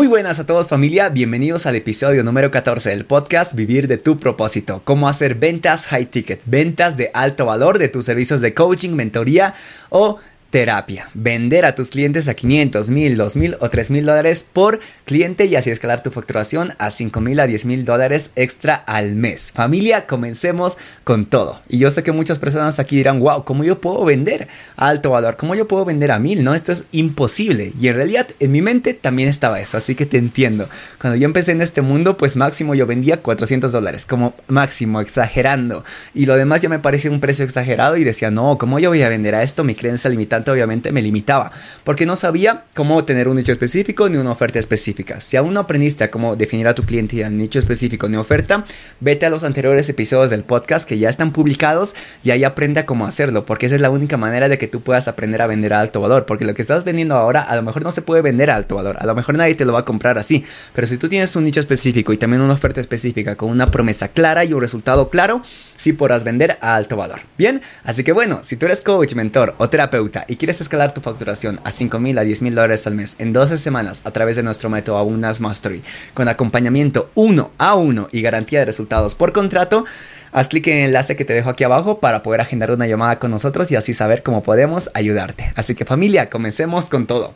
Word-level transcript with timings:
Muy 0.00 0.08
buenas 0.08 0.40
a 0.40 0.46
todos 0.46 0.66
familia, 0.66 1.10
bienvenidos 1.10 1.66
al 1.66 1.76
episodio 1.76 2.24
número 2.24 2.50
14 2.50 2.88
del 2.88 3.04
podcast 3.04 3.54
Vivir 3.54 3.86
de 3.86 3.98
tu 3.98 4.18
propósito, 4.18 4.80
cómo 4.82 5.10
hacer 5.10 5.34
ventas 5.34 5.88
high 5.88 6.06
ticket, 6.06 6.40
ventas 6.46 6.96
de 6.96 7.10
alto 7.12 7.44
valor 7.44 7.78
de 7.78 7.88
tus 7.88 8.06
servicios 8.06 8.40
de 8.40 8.54
coaching, 8.54 8.92
mentoría 8.92 9.52
o 9.90 10.18
terapia. 10.50 11.10
Vender 11.14 11.64
a 11.64 11.74
tus 11.74 11.90
clientes 11.90 12.28
a 12.28 12.34
500, 12.34 12.90
1000, 12.90 13.16
2000 13.16 13.56
o 13.60 13.70
3000 13.70 14.06
dólares 14.06 14.46
por 14.52 14.80
cliente 15.04 15.46
y 15.46 15.56
así 15.56 15.70
escalar 15.70 16.02
tu 16.02 16.10
facturación 16.10 16.74
a 16.78 16.90
5000 16.90 17.40
a 17.40 17.46
10000 17.46 17.84
dólares 17.84 18.32
extra 18.36 18.74
al 18.74 19.14
mes. 19.14 19.52
Familia, 19.52 20.06
comencemos 20.06 20.76
con 21.04 21.26
todo. 21.26 21.60
Y 21.68 21.78
yo 21.78 21.90
sé 21.90 22.02
que 22.02 22.12
muchas 22.12 22.38
personas 22.38 22.78
aquí 22.78 22.96
dirán, 22.96 23.20
wow, 23.20 23.44
¿cómo 23.44 23.64
yo 23.64 23.80
puedo 23.80 24.04
vender 24.04 24.48
a 24.76 24.88
alto 24.88 25.10
valor? 25.10 25.36
¿Cómo 25.36 25.54
yo 25.54 25.68
puedo 25.68 25.84
vender 25.84 26.10
a 26.10 26.18
1000? 26.18 26.42
No, 26.42 26.54
esto 26.54 26.72
es 26.72 26.86
imposible. 26.92 27.72
Y 27.80 27.88
en 27.88 27.94
realidad 27.94 28.28
en 28.40 28.52
mi 28.52 28.60
mente 28.62 28.94
también 28.94 29.28
estaba 29.28 29.60
eso, 29.60 29.76
así 29.76 29.94
que 29.94 30.06
te 30.06 30.18
entiendo. 30.18 30.68
Cuando 31.00 31.16
yo 31.16 31.26
empecé 31.26 31.52
en 31.52 31.62
este 31.62 31.82
mundo, 31.82 32.16
pues 32.16 32.36
máximo 32.36 32.74
yo 32.74 32.86
vendía 32.86 33.22
400 33.22 33.70
dólares, 33.70 34.04
como 34.04 34.34
máximo, 34.48 35.00
exagerando. 35.00 35.84
Y 36.14 36.26
lo 36.26 36.36
demás 36.36 36.60
ya 36.60 36.68
me 36.68 36.78
parecía 36.80 37.10
un 37.10 37.20
precio 37.20 37.44
exagerado 37.44 37.96
y 37.96 38.04
decía, 38.04 38.30
no, 38.30 38.58
¿cómo 38.58 38.78
yo 38.78 38.90
voy 38.90 39.02
a 39.02 39.08
vender 39.08 39.34
a 39.34 39.42
esto? 39.42 39.62
Mi 39.62 39.74
creencia 39.74 40.10
obviamente 40.48 40.92
me 40.92 41.02
limitaba, 41.02 41.52
porque 41.84 42.06
no 42.06 42.16
sabía 42.16 42.64
cómo 42.74 43.04
tener 43.04 43.28
un 43.28 43.36
nicho 43.36 43.52
específico 43.52 44.08
ni 44.08 44.16
una 44.16 44.32
oferta 44.32 44.58
específica. 44.58 45.20
Si 45.20 45.36
aún 45.36 45.54
no 45.54 45.60
aprendiste 45.60 46.04
a 46.04 46.10
cómo 46.10 46.36
definir 46.36 46.68
a 46.68 46.74
tu 46.74 46.84
cliente 46.84 47.16
y 47.16 47.30
nicho 47.30 47.58
específico 47.58 48.08
ni 48.08 48.16
oferta, 48.16 48.64
vete 49.00 49.26
a 49.26 49.30
los 49.30 49.44
anteriores 49.44 49.88
episodios 49.88 50.30
del 50.30 50.44
podcast 50.44 50.88
que 50.88 50.98
ya 50.98 51.08
están 51.08 51.32
publicados 51.32 51.94
y 52.22 52.30
ahí 52.30 52.44
aprende 52.44 52.80
cómo 52.84 53.06
hacerlo, 53.06 53.44
porque 53.44 53.66
esa 53.66 53.74
es 53.74 53.80
la 53.80 53.90
única 53.90 54.16
manera 54.16 54.48
de 54.48 54.58
que 54.58 54.68
tú 54.68 54.82
puedas 54.82 55.08
aprender 55.08 55.42
a 55.42 55.46
vender 55.46 55.72
a 55.72 55.80
alto 55.80 56.00
valor, 56.00 56.26
porque 56.26 56.44
lo 56.44 56.54
que 56.54 56.62
estás 56.62 56.84
vendiendo 56.84 57.14
ahora 57.14 57.42
a 57.42 57.56
lo 57.56 57.62
mejor 57.62 57.82
no 57.82 57.90
se 57.90 58.02
puede 58.02 58.22
vender 58.22 58.50
a 58.50 58.56
alto 58.56 58.76
valor, 58.76 58.96
a 58.98 59.06
lo 59.06 59.14
mejor 59.14 59.36
nadie 59.36 59.54
te 59.54 59.64
lo 59.64 59.72
va 59.72 59.80
a 59.80 59.84
comprar 59.84 60.18
así, 60.18 60.44
pero 60.74 60.86
si 60.86 60.96
tú 60.96 61.08
tienes 61.08 61.34
un 61.36 61.44
nicho 61.44 61.60
específico 61.60 62.12
y 62.12 62.16
también 62.16 62.42
una 62.42 62.54
oferta 62.54 62.80
específica 62.80 63.36
con 63.36 63.50
una 63.50 63.66
promesa 63.66 64.08
clara 64.08 64.44
y 64.44 64.52
un 64.52 64.60
resultado 64.60 65.10
claro, 65.10 65.42
sí 65.76 65.92
podrás 65.92 66.24
vender 66.24 66.58
a 66.60 66.76
alto 66.76 66.96
valor. 66.96 67.20
Bien, 67.36 67.60
así 67.84 68.04
que 68.04 68.12
bueno, 68.12 68.40
si 68.42 68.56
tú 68.56 68.66
eres 68.66 68.82
coach, 68.82 69.14
mentor 69.14 69.54
o 69.58 69.68
terapeuta 69.68 70.24
y 70.30 70.36
quieres 70.36 70.60
escalar 70.60 70.94
tu 70.94 71.00
facturación 71.00 71.60
a 71.64 71.72
5 71.72 71.98
mil 71.98 72.16
a 72.16 72.22
10 72.22 72.42
mil 72.42 72.54
dólares 72.54 72.86
al 72.86 72.94
mes 72.94 73.16
en 73.18 73.32
12 73.32 73.58
semanas 73.58 74.02
a 74.04 74.12
través 74.12 74.36
de 74.36 74.44
nuestro 74.44 74.70
método 74.70 74.96
Aunas 74.96 75.40
Mastery 75.40 75.82
con 76.14 76.28
acompañamiento 76.28 77.10
uno 77.16 77.50
a 77.58 77.74
uno 77.74 78.08
y 78.12 78.22
garantía 78.22 78.60
de 78.60 78.66
resultados 78.66 79.16
por 79.16 79.32
contrato, 79.32 79.84
haz 80.30 80.48
clic 80.48 80.68
en 80.68 80.76
el 80.76 80.84
enlace 80.84 81.16
que 81.16 81.24
te 81.24 81.32
dejo 81.32 81.50
aquí 81.50 81.64
abajo 81.64 81.98
para 81.98 82.22
poder 82.22 82.40
agendar 82.40 82.70
una 82.70 82.86
llamada 82.86 83.18
con 83.18 83.32
nosotros 83.32 83.72
y 83.72 83.76
así 83.76 83.92
saber 83.92 84.22
cómo 84.22 84.42
podemos 84.44 84.90
ayudarte. 84.94 85.52
Así 85.56 85.74
que 85.74 85.84
familia, 85.84 86.26
comencemos 86.26 86.88
con 86.88 87.08
todo. 87.08 87.34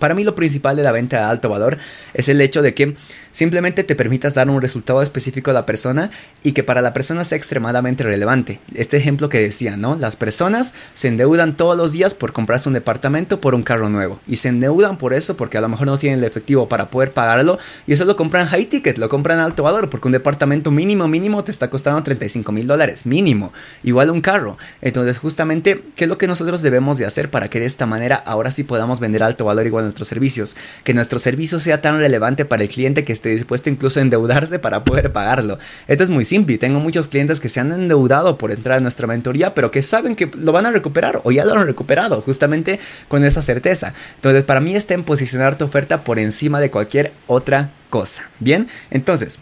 Para 0.00 0.14
mí 0.14 0.24
lo 0.24 0.34
principal 0.34 0.74
de 0.76 0.82
la 0.82 0.92
venta 0.92 1.18
de 1.18 1.24
alto 1.24 1.48
valor 1.48 1.78
es 2.14 2.28
el 2.28 2.40
hecho 2.40 2.62
de 2.62 2.74
que 2.74 2.96
simplemente 3.32 3.84
te 3.84 3.94
permitas 3.94 4.34
dar 4.34 4.48
un 4.48 4.60
resultado 4.60 5.02
específico 5.02 5.50
a 5.50 5.54
la 5.54 5.66
persona 5.66 6.10
y 6.42 6.52
que 6.52 6.64
para 6.64 6.80
la 6.80 6.92
persona 6.92 7.22
sea 7.22 7.36
extremadamente 7.36 8.02
relevante. 8.02 8.60
Este 8.74 8.96
ejemplo 8.96 9.28
que 9.28 9.40
decía, 9.40 9.76
¿no? 9.76 9.96
Las 9.96 10.16
personas 10.16 10.74
se 10.94 11.08
endeudan 11.08 11.56
todos 11.56 11.76
los 11.76 11.92
días 11.92 12.14
por 12.14 12.32
comprarse 12.32 12.68
un 12.68 12.72
departamento 12.72 13.40
por 13.40 13.54
un 13.54 13.62
carro 13.62 13.90
nuevo 13.90 14.20
y 14.26 14.36
se 14.36 14.48
endeudan 14.48 14.96
por 14.96 15.12
eso 15.12 15.36
porque 15.36 15.58
a 15.58 15.60
lo 15.60 15.68
mejor 15.68 15.86
no 15.86 15.98
tienen 15.98 16.20
el 16.20 16.24
efectivo 16.24 16.68
para 16.68 16.90
poder 16.90 17.12
pagarlo 17.12 17.58
y 17.86 17.92
eso 17.92 18.06
lo 18.06 18.16
compran 18.16 18.48
high 18.48 18.66
ticket, 18.66 18.96
lo 18.96 19.10
compran 19.10 19.38
alto 19.38 19.62
valor 19.62 19.90
porque 19.90 20.08
un 20.08 20.12
departamento 20.12 20.70
mínimo 20.70 21.06
mínimo 21.08 21.44
te 21.44 21.50
está 21.50 21.68
costando 21.68 22.02
35 22.02 22.50
mil 22.52 22.66
dólares 22.66 23.04
mínimo, 23.04 23.52
igual 23.82 24.10
un 24.10 24.22
carro. 24.22 24.56
Entonces 24.80 25.18
justamente, 25.18 25.84
¿qué 25.94 26.04
es 26.04 26.08
lo 26.08 26.16
que 26.16 26.26
nosotros 26.26 26.62
debemos 26.62 26.96
de 26.96 27.04
hacer 27.04 27.30
para 27.30 27.50
que 27.50 27.60
de 27.60 27.66
esta 27.66 27.84
manera 27.84 28.16
ahora 28.16 28.50
sí 28.50 28.64
podamos 28.64 28.98
vender 28.98 29.22
alto 29.22 29.44
valor 29.44 29.66
igual 29.66 29.89
nuestros 29.90 30.08
servicios? 30.08 30.56
Que 30.84 30.94
nuestro 30.94 31.18
servicio 31.18 31.60
sea 31.60 31.82
tan 31.82 31.98
relevante 31.98 32.44
para 32.44 32.62
el 32.62 32.68
cliente 32.68 33.04
que 33.04 33.12
esté 33.12 33.30
dispuesto 33.30 33.68
incluso 33.70 33.98
a 33.98 34.02
endeudarse 34.02 34.58
para 34.58 34.84
poder 34.84 35.12
pagarlo. 35.12 35.58
Esto 35.88 36.04
es 36.04 36.10
muy 36.10 36.24
simple. 36.24 36.58
Tengo 36.58 36.80
muchos 36.80 37.08
clientes 37.08 37.40
que 37.40 37.48
se 37.48 37.60
han 37.60 37.72
endeudado 37.72 38.38
por 38.38 38.52
entrar 38.52 38.78
a 38.78 38.80
nuestra 38.80 39.06
mentoría, 39.06 39.54
pero 39.54 39.70
que 39.70 39.82
saben 39.82 40.14
que 40.14 40.30
lo 40.34 40.52
van 40.52 40.66
a 40.66 40.70
recuperar 40.70 41.20
o 41.24 41.32
ya 41.32 41.44
lo 41.44 41.54
han 41.54 41.66
recuperado, 41.66 42.22
justamente 42.22 42.80
con 43.08 43.24
esa 43.24 43.42
certeza. 43.42 43.92
Entonces, 44.16 44.44
para 44.44 44.60
mí 44.60 44.74
está 44.74 44.94
en 44.94 45.04
posicionar 45.04 45.58
tu 45.58 45.64
oferta 45.64 46.04
por 46.04 46.18
encima 46.18 46.60
de 46.60 46.70
cualquier 46.70 47.12
otra 47.26 47.72
cosa. 47.90 48.30
Bien, 48.38 48.68
entonces, 48.90 49.40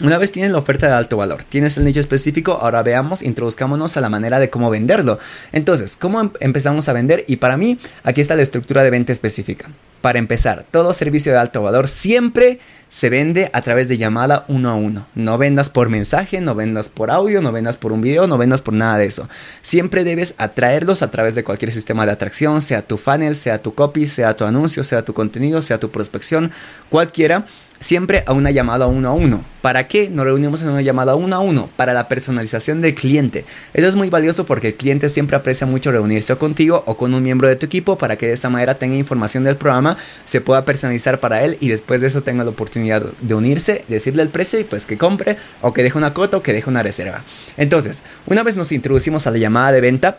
una 0.00 0.18
vez 0.18 0.32
tienes 0.32 0.52
la 0.52 0.58
oferta 0.58 0.86
de 0.86 0.92
alto 0.92 1.16
valor, 1.16 1.44
tienes 1.44 1.76
el 1.78 1.84
nicho 1.84 2.00
específico, 2.00 2.58
ahora 2.60 2.82
veamos, 2.82 3.22
introduzcámonos 3.22 3.96
a 3.96 4.00
la 4.00 4.08
manera 4.08 4.38
de 4.38 4.50
cómo 4.50 4.70
venderlo. 4.70 5.18
Entonces, 5.52 5.96
¿cómo 5.96 6.20
em-, 6.20 6.30
empezamos 6.40 6.88
a 6.88 6.92
vender? 6.92 7.24
Y 7.28 7.36
para 7.36 7.56
mí, 7.56 7.78
aquí 8.04 8.20
está 8.20 8.36
la 8.36 8.42
estructura 8.42 8.82
de 8.82 8.90
venta 8.90 9.12
específica. 9.12 9.70
Para 10.02 10.18
empezar, 10.18 10.66
todo 10.70 10.92
servicio 10.92 11.32
de 11.32 11.38
alto 11.38 11.62
valor 11.62 11.88
siempre 11.88 12.60
se 12.88 13.10
vende 13.10 13.50
a 13.52 13.62
través 13.62 13.88
de 13.88 13.96
llamada 13.96 14.44
uno 14.46 14.70
a 14.70 14.74
uno. 14.74 15.06
No 15.14 15.38
vendas 15.38 15.70
por 15.70 15.88
mensaje, 15.88 16.40
no 16.40 16.54
vendas 16.54 16.88
por 16.88 17.10
audio, 17.10 17.42
no 17.42 17.50
vendas 17.50 17.76
por 17.76 17.92
un 17.92 18.02
video, 18.02 18.26
no 18.26 18.38
vendas 18.38 18.60
por 18.60 18.74
nada 18.74 18.98
de 18.98 19.06
eso. 19.06 19.28
Siempre 19.62 20.04
debes 20.04 20.34
atraerlos 20.38 21.02
a 21.02 21.10
través 21.10 21.34
de 21.34 21.42
cualquier 21.42 21.72
sistema 21.72 22.06
de 22.06 22.12
atracción, 22.12 22.62
sea 22.62 22.82
tu 22.82 22.98
funnel, 22.98 23.34
sea 23.34 23.62
tu 23.62 23.74
copy, 23.74 24.06
sea 24.06 24.36
tu 24.36 24.44
anuncio, 24.44 24.84
sea 24.84 25.04
tu 25.04 25.14
contenido, 25.14 25.60
sea 25.62 25.80
tu 25.80 25.90
prospección, 25.90 26.52
cualquiera 26.88 27.46
siempre 27.80 28.24
a 28.26 28.32
una 28.32 28.50
llamada 28.50 28.86
uno 28.86 29.08
a 29.08 29.12
uno. 29.12 29.44
¿Para 29.62 29.88
qué 29.88 30.08
nos 30.08 30.24
reunimos 30.24 30.62
en 30.62 30.68
una 30.68 30.82
llamada 30.82 31.16
uno 31.16 31.36
a 31.36 31.40
uno? 31.40 31.68
Para 31.76 31.92
la 31.92 32.08
personalización 32.08 32.80
del 32.80 32.94
cliente. 32.94 33.44
Eso 33.74 33.88
es 33.88 33.96
muy 33.96 34.10
valioso 34.10 34.46
porque 34.46 34.68
el 34.68 34.74
cliente 34.74 35.08
siempre 35.08 35.36
aprecia 35.36 35.66
mucho 35.66 35.90
reunirse 35.90 36.36
contigo 36.36 36.84
o 36.86 36.96
con 36.96 37.14
un 37.14 37.22
miembro 37.22 37.48
de 37.48 37.56
tu 37.56 37.66
equipo 37.66 37.98
para 37.98 38.16
que 38.16 38.26
de 38.26 38.32
esa 38.34 38.50
manera 38.50 38.76
tenga 38.76 38.94
información 38.96 39.44
del 39.44 39.56
programa, 39.56 39.96
se 40.24 40.40
pueda 40.40 40.64
personalizar 40.64 41.20
para 41.20 41.44
él 41.44 41.56
y 41.60 41.68
después 41.68 42.00
de 42.00 42.06
eso 42.06 42.22
tenga 42.22 42.44
la 42.44 42.50
oportunidad 42.50 43.02
de 43.20 43.34
unirse, 43.34 43.84
decirle 43.88 44.22
el 44.22 44.28
precio 44.28 44.60
y 44.60 44.64
pues 44.64 44.86
que 44.86 44.98
compre 44.98 45.36
o 45.62 45.72
que 45.72 45.82
deje 45.82 45.98
una 45.98 46.14
cuota 46.14 46.36
o 46.36 46.42
que 46.42 46.52
deje 46.52 46.70
una 46.70 46.82
reserva. 46.82 47.24
Entonces, 47.56 48.04
una 48.26 48.42
vez 48.42 48.56
nos 48.56 48.72
introducimos 48.72 49.26
a 49.26 49.30
la 49.30 49.38
llamada 49.38 49.72
de 49.72 49.80
venta, 49.80 50.18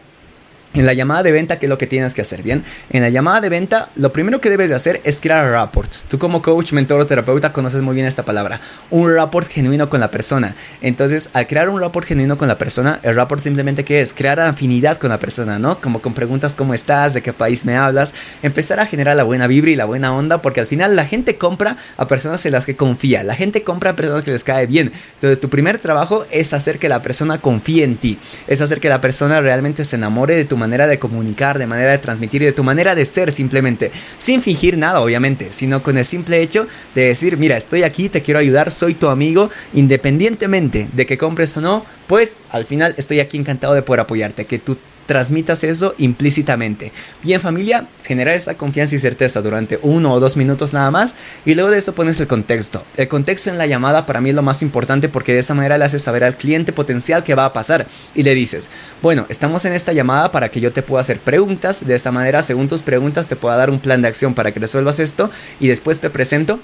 en 0.73 0.85
la 0.85 0.93
llamada 0.93 1.23
de 1.23 1.31
venta, 1.31 1.57
¿qué 1.59 1.65
es 1.65 1.69
lo 1.69 1.77
que 1.77 1.87
tienes 1.87 2.13
que 2.13 2.21
hacer? 2.21 2.43
Bien, 2.43 2.63
en 2.91 3.01
la 3.01 3.09
llamada 3.09 3.41
de 3.41 3.49
venta, 3.49 3.89
lo 3.95 4.11
primero 4.11 4.41
que 4.41 4.49
debes 4.49 4.69
de 4.69 4.75
hacer 4.75 5.01
es 5.03 5.19
crear 5.19 5.49
rapport. 5.49 5.91
Tú 6.07 6.19
como 6.19 6.41
coach, 6.41 6.71
mentor 6.73 7.01
o 7.01 7.07
terapeuta 7.07 7.53
conoces 7.53 7.81
muy 7.81 7.95
bien 7.95 8.05
esta 8.05 8.23
palabra. 8.23 8.61
Un 8.91 9.13
rapport 9.13 9.47
genuino 9.47 9.89
con 9.89 9.99
la 9.99 10.11
persona. 10.11 10.55
Entonces, 10.81 11.29
al 11.33 11.47
crear 11.47 11.69
un 11.69 11.79
rapport 11.79 12.05
genuino 12.05 12.37
con 12.37 12.47
la 12.47 12.57
persona, 12.57 12.99
el 13.03 13.15
rapport 13.15 13.41
simplemente 13.41 13.83
¿qué 13.83 14.01
es? 14.01 14.13
Crear 14.13 14.39
afinidad 14.39 14.97
con 14.97 15.09
la 15.09 15.19
persona, 15.19 15.57
¿no? 15.57 15.79
Como 15.79 16.01
con 16.01 16.13
preguntas 16.13 16.55
¿cómo 16.55 16.73
estás? 16.73 17.13
¿De 17.13 17.21
qué 17.21 17.33
país 17.33 17.65
me 17.65 17.75
hablas? 17.75 18.13
Empezar 18.43 18.79
a 18.79 18.85
generar 18.85 19.15
la 19.15 19.23
buena 19.23 19.47
vibra 19.47 19.71
y 19.71 19.75
la 19.75 19.85
buena 19.85 20.13
onda 20.13 20.41
porque 20.41 20.59
al 20.59 20.67
final 20.67 20.95
la 20.95 21.05
gente 21.05 21.37
compra 21.37 21.77
a 21.95 22.07
personas 22.07 22.45
en 22.45 22.51
las 22.51 22.65
que 22.65 22.75
confía. 22.75 23.23
La 23.23 23.35
gente 23.35 23.63
compra 23.63 23.91
a 23.91 23.95
personas 23.95 24.23
que 24.23 24.31
les 24.31 24.43
cae 24.43 24.67
bien. 24.67 24.91
Entonces, 25.15 25.39
tu 25.39 25.49
primer 25.49 25.79
trabajo 25.79 26.25
es 26.29 26.53
hacer 26.53 26.77
que 26.77 26.89
la 26.89 27.01
persona 27.01 27.39
confíe 27.39 27.83
en 27.83 27.97
ti. 27.97 28.19
Es 28.47 28.61
hacer 28.61 28.79
que 28.79 28.89
la 28.89 29.01
persona 29.01 29.41
realmente 29.41 29.85
se 29.85 29.95
enamore 29.95 30.35
de 30.35 30.45
tu 30.45 30.56
manera 30.57 30.87
de 30.87 30.99
comunicar, 30.99 31.57
de 31.57 31.67
manera 31.67 31.91
de 31.91 31.97
transmitir 31.99 32.41
y 32.41 32.45
de 32.45 32.51
tu 32.51 32.63
manera 32.63 32.95
de 32.95 33.05
ser 33.05 33.31
simplemente, 33.31 33.91
sin 34.17 34.41
fingir 34.41 34.77
nada 34.77 34.99
obviamente, 34.99 35.47
sino 35.51 35.81
con 35.81 35.97
el 35.97 36.05
simple 36.05 36.41
hecho 36.41 36.67
de 36.95 37.03
decir, 37.03 37.37
mira, 37.37 37.55
estoy 37.55 37.83
aquí, 37.83 38.09
te 38.09 38.21
quiero 38.21 38.39
ayudar, 38.39 38.71
soy 38.71 38.93
tu 38.93 39.07
amigo, 39.07 39.49
independientemente 39.73 40.87
de 40.91 41.05
que 41.05 41.17
compres 41.17 41.55
o 41.57 41.61
no, 41.61 41.85
pues 42.07 42.41
al 42.49 42.65
final 42.65 42.95
estoy 42.97 43.19
aquí 43.19 43.37
encantado 43.37 43.73
de 43.73 43.81
poder 43.81 44.01
apoyarte, 44.01 44.45
que 44.45 44.59
tú 44.59 44.77
transmitas 45.07 45.63
eso 45.63 45.95
implícitamente. 45.97 46.91
Bien 47.23 47.41
familia, 47.41 47.87
generar 48.03 48.35
esa 48.35 48.55
confianza 48.55 48.95
y 48.95 48.99
certeza 48.99 49.41
durante 49.41 49.79
uno 49.81 50.13
o 50.13 50.19
dos 50.19 50.37
minutos 50.37 50.73
nada 50.73 50.91
más 50.91 51.15
y 51.45 51.55
luego 51.55 51.71
de 51.71 51.79
eso 51.79 51.95
pones 51.95 52.19
el 52.19 52.27
contexto. 52.27 52.83
El 52.95 53.07
contexto 53.07 53.49
en 53.49 53.57
la 53.57 53.65
llamada 53.65 54.05
para 54.05 54.21
mí 54.21 54.29
es 54.29 54.35
lo 54.35 54.43
más 54.43 54.61
importante 54.61 55.09
porque 55.09 55.33
de 55.33 55.39
esa 55.39 55.55
manera 55.55 55.79
le 55.79 55.85
haces 55.85 56.03
saber 56.03 56.23
al 56.23 56.37
cliente 56.37 56.73
potencial 56.73 57.23
qué 57.23 57.33
va 57.33 57.45
a 57.45 57.53
pasar 57.53 57.87
y 58.13 58.21
le 58.21 58.35
dices, 58.35 58.69
bueno, 59.01 59.25
estamos 59.29 59.65
en 59.65 59.73
esta 59.73 59.93
llamada 59.93 60.31
para 60.31 60.49
que 60.49 60.59
yo 60.61 60.71
te 60.71 60.83
pueda 60.83 61.01
hacer 61.01 61.19
preguntas, 61.19 61.87
de 61.87 61.95
esa 61.95 62.11
manera 62.11 62.43
según 62.43 62.67
tus 62.67 62.83
preguntas 62.83 63.27
te 63.27 63.35
pueda 63.35 63.57
dar 63.57 63.69
un 63.69 63.79
plan 63.79 64.01
de 64.01 64.09
acción 64.09 64.33
para 64.33 64.51
que 64.51 64.59
resuelvas 64.59 64.99
esto 64.99 65.31
y 65.59 65.67
después 65.67 65.99
te 65.99 66.09
presento 66.09 66.59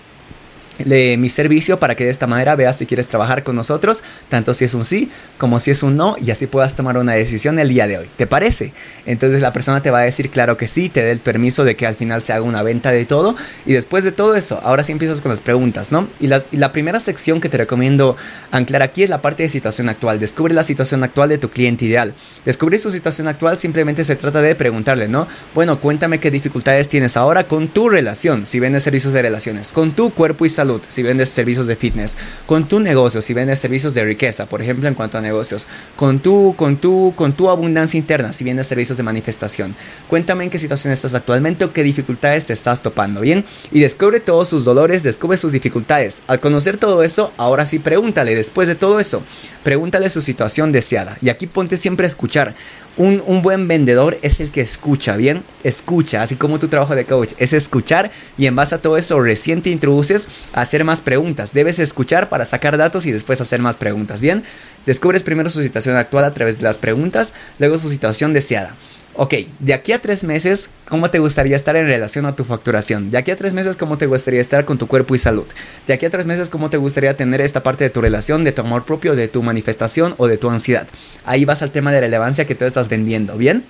mi 0.86 1.30
servicio 1.30 1.80
para 1.80 1.96
que 1.96 2.04
de 2.04 2.10
esta 2.12 2.28
manera 2.28 2.56
veas 2.56 2.78
si 2.78 2.86
quieres 2.86 3.08
trabajar 3.08 3.44
con 3.44 3.56
nosotros, 3.56 4.04
tanto 4.28 4.54
si 4.54 4.66
es 4.66 4.74
un 4.74 4.86
sí 4.86 5.10
como 5.38 5.60
si 5.60 5.72
es 5.72 5.84
un 5.84 5.96
no, 5.96 6.16
y 6.22 6.32
así 6.32 6.48
puedas 6.48 6.76
tomar 6.76 6.98
una 6.98 7.14
decisión 7.14 7.60
el 7.60 7.70
día 7.70 7.88
de 7.88 7.98
hoy. 7.98 8.10
¿Te 8.18 8.28
parece? 8.28 8.74
Entonces 9.06 9.42
la 9.42 9.54
persona 9.54 9.82
te 9.82 9.92
va 9.92 10.00
a 10.00 10.04
decir 10.04 10.30
claro 10.30 10.58
que 10.58 10.68
sí, 10.68 10.90
te 10.90 11.04
dé 11.04 11.12
el 11.12 11.20
permiso 11.20 11.64
de 11.64 11.76
que 11.76 11.88
al 11.88 11.96
final 11.96 12.22
se 12.22 12.34
haga 12.34 12.44
una 12.44 12.64
venta 12.64 12.92
de 12.92 13.06
todo, 13.06 13.36
y 13.66 13.74
después 13.74 14.04
de 14.04 14.12
todo 14.12 14.36
eso, 14.36 14.60
ahora 14.64 14.84
sí 14.84 14.92
empiezas 14.92 15.22
con 15.22 15.30
las 15.30 15.42
preguntas, 15.42 15.92
¿no? 15.92 16.08
Y 16.20 16.34
y 16.52 16.58
la 16.58 16.72
primera 16.72 17.00
sección 17.00 17.42
que 17.42 17.50
te 17.50 17.58
recomiendo 17.58 18.16
anclar 18.52 18.82
aquí 18.82 19.04
es 19.04 19.10
la 19.10 19.22
parte 19.22 19.44
de 19.44 19.50
situación 19.50 19.90
actual. 19.90 20.20
Descubre 20.20 20.54
la 20.54 20.64
situación 20.64 21.04
actual 21.04 21.30
de 21.30 21.38
tu 21.38 21.50
cliente 21.50 21.86
ideal. 21.86 22.14
Descubrir 22.46 22.80
su 22.80 22.92
situación 22.92 23.28
actual 23.28 23.58
simplemente 23.58 24.04
se 24.04 24.16
trata 24.16 24.42
de 24.42 24.56
preguntarle, 24.56 25.08
¿no? 25.08 25.28
Bueno, 25.54 25.80
cuéntame 25.80 26.20
qué 26.20 26.32
dificultades 26.32 26.90
tienes 26.90 27.18
ahora 27.18 27.44
con 27.44 27.68
tu 27.68 27.90
relación, 27.90 28.46
si 28.46 28.60
vendes 28.60 28.84
servicios 28.84 29.14
de 29.14 29.22
relaciones, 29.22 29.72
con 29.72 29.92
tu 29.92 30.12
cuerpo 30.12 30.46
y 30.46 30.50
salud 30.50 30.63
si 30.90 31.04
vendes 31.04 31.30
servicios 31.30 31.68
de 31.68 31.76
fitness, 31.76 32.18
con 32.46 32.68
tu 32.68 32.80
negocio, 32.80 33.22
si 33.22 33.34
vendes 33.34 33.60
servicios 33.60 33.94
de 33.94 34.04
riqueza, 34.04 34.46
por 34.46 34.62
ejemplo, 34.62 34.88
en 34.88 34.96
cuanto 34.96 35.18
a 35.18 35.22
negocios, 35.22 35.68
con 35.96 36.20
tu, 36.20 36.56
con 36.56 36.78
tu, 36.78 37.14
con 37.16 37.34
tu 37.34 37.50
abundancia 37.50 37.98
interna, 37.98 38.34
si 38.34 38.44
vendes 38.44 38.68
servicios 38.68 38.98
de 38.98 39.04
manifestación. 39.04 39.76
Cuéntame 40.08 40.44
en 40.44 40.50
qué 40.50 40.60
situación 40.60 40.94
estás 40.94 41.14
actualmente 41.14 41.66
o 41.66 41.74
qué 41.74 41.84
dificultades 41.84 42.46
te 42.46 42.54
estás 42.54 42.82
topando, 42.82 43.22
¿bien? 43.22 43.46
Y 43.72 43.82
descubre 43.82 44.20
todos 44.20 44.50
sus 44.50 44.66
dolores, 44.66 45.04
descubre 45.04 45.38
sus 45.38 45.52
dificultades. 45.52 46.24
Al 46.28 46.40
conocer 46.40 46.78
todo 46.78 47.04
eso, 47.04 47.32
ahora 47.38 47.66
sí 47.66 47.80
pregúntale, 47.80 48.36
después 48.36 48.68
de 48.68 48.76
todo 48.76 49.00
eso, 49.00 49.24
pregúntale 49.64 50.10
su 50.10 50.22
situación 50.22 50.72
deseada. 50.72 51.18
Y 51.22 51.30
aquí 51.30 51.48
ponte 51.48 51.78
siempre 51.78 52.06
a 52.06 52.10
escuchar. 52.10 52.54
Un, 52.96 53.42
buen 53.42 53.68
vendedor 53.68 54.20
es 54.22 54.40
el 54.40 54.52
que 54.52 54.62
escucha, 54.62 55.18
¿bien? 55.18 55.44
Escucha, 55.64 56.22
así 56.22 56.36
como 56.36 56.60
tu 56.60 56.68
trabajo 56.68 56.96
de 56.96 57.06
coach 57.06 57.34
es 57.40 57.54
escuchar 57.54 58.12
y 58.38 58.46
en 58.46 58.56
base 58.56 58.76
a 58.76 58.78
todo 58.78 58.98
eso 58.98 59.20
recién 59.20 59.64
te 59.64 59.72
introduces 59.72 60.28
a 60.54 60.62
hacer 60.62 60.84
más 60.84 61.02
preguntas. 61.02 61.54
Debes 61.54 61.80
escuchar 61.80 62.30
para 62.30 62.46
sacar 62.46 62.78
datos 62.78 63.08
y 63.08 63.12
después 63.12 63.42
hacer 63.42 63.62
más 63.62 63.78
preguntas, 63.78 64.22
¿bien? 64.22 64.44
Descubres 64.86 65.24
primero 65.24 65.50
su 65.50 65.64
situación 65.64 65.96
actual 65.96 66.24
a 66.26 66.36
través 66.36 66.58
de 66.58 66.64
las 66.64 66.78
preguntas, 66.78 67.34
luego 67.58 67.80
su 67.80 67.90
situación 67.90 68.32
deseada. 68.32 68.76
Ok, 69.16 69.36
de 69.60 69.76
aquí 69.76 69.92
a 69.92 70.02
tres 70.02 70.24
meses, 70.24 70.72
¿cómo 70.88 71.12
te 71.12 71.20
gustaría 71.20 71.56
estar 71.56 71.76
en 71.76 71.86
relación 71.86 72.26
a 72.26 72.36
tu 72.36 72.44
facturación? 72.44 73.12
De 73.12 73.20
aquí 73.20 73.30
a 73.30 73.36
tres 73.36 73.54
meses, 73.54 73.76
¿cómo 73.76 74.00
te 74.00 74.08
gustaría 74.08 74.42
estar 74.42 74.66
con 74.66 74.80
tu 74.80 74.88
cuerpo 74.88 75.14
y 75.14 75.20
salud? 75.20 75.46
De 75.86 75.94
aquí 75.94 76.08
a 76.08 76.10
tres 76.10 76.26
meses, 76.26 76.50
¿cómo 76.50 76.72
te 76.72 76.78
gustaría 76.78 77.16
tener 77.16 77.40
esta 77.40 77.62
parte 77.62 77.84
de 77.84 77.92
tu 77.92 78.02
relación, 78.02 78.44
de 78.44 78.54
tu 78.54 78.62
amor 78.62 78.86
propio, 78.86 79.16
de 79.16 79.28
tu 79.28 79.44
manifestación 79.44 80.16
o 80.18 80.28
de 80.28 80.38
tu 80.38 80.50
ansiedad? 80.50 80.88
Ahí 81.26 81.46
vas 81.46 81.62
al 81.62 81.70
tema 81.70 81.92
de 81.92 82.00
relevancia 82.00 82.48
que 82.48 82.56
tú 82.56 82.66
estás 82.66 82.90
vendiendo, 82.90 83.38
¿bien? 83.38 83.64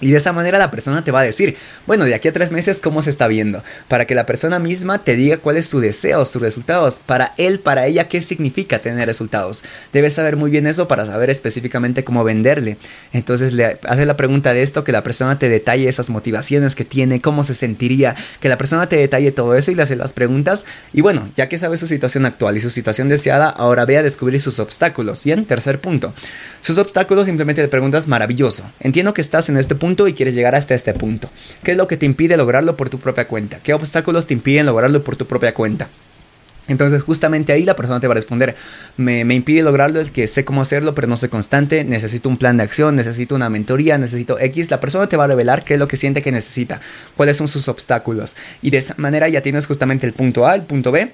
Y 0.00 0.10
de 0.10 0.16
esa 0.16 0.32
manera 0.32 0.58
la 0.58 0.70
persona 0.70 1.04
te 1.04 1.10
va 1.10 1.20
a 1.20 1.24
decir, 1.24 1.56
bueno, 1.86 2.04
de 2.04 2.14
aquí 2.14 2.28
a 2.28 2.32
tres 2.32 2.50
meses, 2.50 2.80
¿cómo 2.80 3.02
se 3.02 3.10
está 3.10 3.28
viendo? 3.28 3.62
Para 3.88 4.06
que 4.06 4.14
la 4.14 4.26
persona 4.26 4.58
misma 4.58 5.04
te 5.04 5.16
diga 5.16 5.36
cuál 5.36 5.56
es 5.56 5.66
su 5.66 5.80
deseo, 5.80 6.24
sus 6.24 6.40
resultados. 6.40 7.00
Para 7.04 7.34
él, 7.36 7.60
para 7.60 7.86
ella, 7.86 8.08
¿qué 8.08 8.22
significa 8.22 8.78
tener 8.78 9.06
resultados? 9.06 9.62
Debes 9.92 10.14
saber 10.14 10.36
muy 10.36 10.50
bien 10.50 10.66
eso 10.66 10.88
para 10.88 11.04
saber 11.04 11.30
específicamente 11.30 12.04
cómo 12.04 12.24
venderle. 12.24 12.78
Entonces 13.12 13.52
le 13.52 13.78
hace 13.86 14.06
la 14.06 14.16
pregunta 14.16 14.54
de 14.54 14.62
esto, 14.62 14.84
que 14.84 14.92
la 14.92 15.02
persona 15.02 15.38
te 15.38 15.48
detalle 15.48 15.88
esas 15.88 16.10
motivaciones 16.10 16.74
que 16.74 16.84
tiene, 16.84 17.20
cómo 17.20 17.44
se 17.44 17.54
sentiría, 17.54 18.16
que 18.40 18.48
la 18.48 18.58
persona 18.58 18.88
te 18.88 18.96
detalle 18.96 19.32
todo 19.32 19.54
eso 19.54 19.70
y 19.70 19.74
le 19.74 19.82
hace 19.82 19.96
las 19.96 20.12
preguntas. 20.12 20.64
Y 20.92 21.02
bueno, 21.02 21.28
ya 21.36 21.48
que 21.48 21.58
sabes 21.58 21.80
su 21.80 21.86
situación 21.86 22.24
actual 22.26 22.56
y 22.56 22.60
su 22.60 22.70
situación 22.70 23.08
deseada, 23.08 23.48
ahora 23.48 23.84
ve 23.84 23.98
a 23.98 24.02
descubrir 24.02 24.40
sus 24.40 24.58
obstáculos. 24.60 25.24
Bien, 25.24 25.44
tercer 25.44 25.80
punto. 25.80 26.14
Sus 26.60 26.78
obstáculos 26.78 27.26
simplemente 27.26 27.62
le 27.62 27.68
preguntas, 27.68 28.08
maravilloso. 28.08 28.70
Entiendo 28.80 29.14
que 29.14 29.20
estás 29.20 29.48
en 29.48 29.56
este 29.56 29.74
punto 29.74 29.89
y 30.08 30.14
quieres 30.14 30.34
llegar 30.34 30.54
hasta 30.54 30.74
este 30.74 30.94
punto. 30.94 31.30
¿Qué 31.62 31.72
es 31.72 31.76
lo 31.76 31.88
que 31.88 31.96
te 31.96 32.06
impide 32.06 32.36
lograrlo 32.36 32.76
por 32.76 32.90
tu 32.90 32.98
propia 32.98 33.26
cuenta? 33.26 33.58
¿Qué 33.62 33.74
obstáculos 33.74 34.26
te 34.26 34.34
impiden 34.34 34.66
lograrlo 34.66 35.02
por 35.02 35.16
tu 35.16 35.26
propia 35.26 35.54
cuenta? 35.54 35.88
Entonces 36.68 37.02
justamente 37.02 37.52
ahí 37.52 37.64
la 37.64 37.74
persona 37.74 37.98
te 37.98 38.06
va 38.06 38.12
a 38.12 38.14
responder, 38.14 38.54
me, 38.96 39.24
me, 39.24 39.34
impide 39.34 39.62
lograrlo, 39.62 40.00
es 40.00 40.12
que 40.12 40.28
sé 40.28 40.44
cómo 40.44 40.60
hacerlo, 40.60 40.94
pero 40.94 41.08
no 41.08 41.16
soy 41.16 41.28
constante, 41.28 41.82
necesito 41.82 42.28
un 42.28 42.36
plan 42.36 42.56
de 42.58 42.62
acción, 42.62 42.94
necesito 42.94 43.34
una 43.34 43.50
mentoría, 43.50 43.98
necesito 43.98 44.38
X. 44.38 44.70
La 44.70 44.78
persona 44.78 45.08
te 45.08 45.16
va 45.16 45.24
a 45.24 45.26
revelar 45.26 45.64
qué 45.64 45.74
es 45.74 45.80
lo 45.80 45.88
que 45.88 45.96
siente 45.96 46.22
que 46.22 46.30
necesita, 46.30 46.80
cuáles 47.16 47.36
son 47.36 47.48
sus 47.48 47.66
obstáculos. 47.68 48.36
Y 48.62 48.70
de 48.70 48.78
esa 48.78 48.94
manera 48.98 49.28
ya 49.28 49.40
tienes 49.40 49.66
justamente 49.66 50.06
el 50.06 50.12
punto 50.12 50.46
A, 50.46 50.54
el 50.54 50.62
punto 50.62 50.92
B 50.92 51.10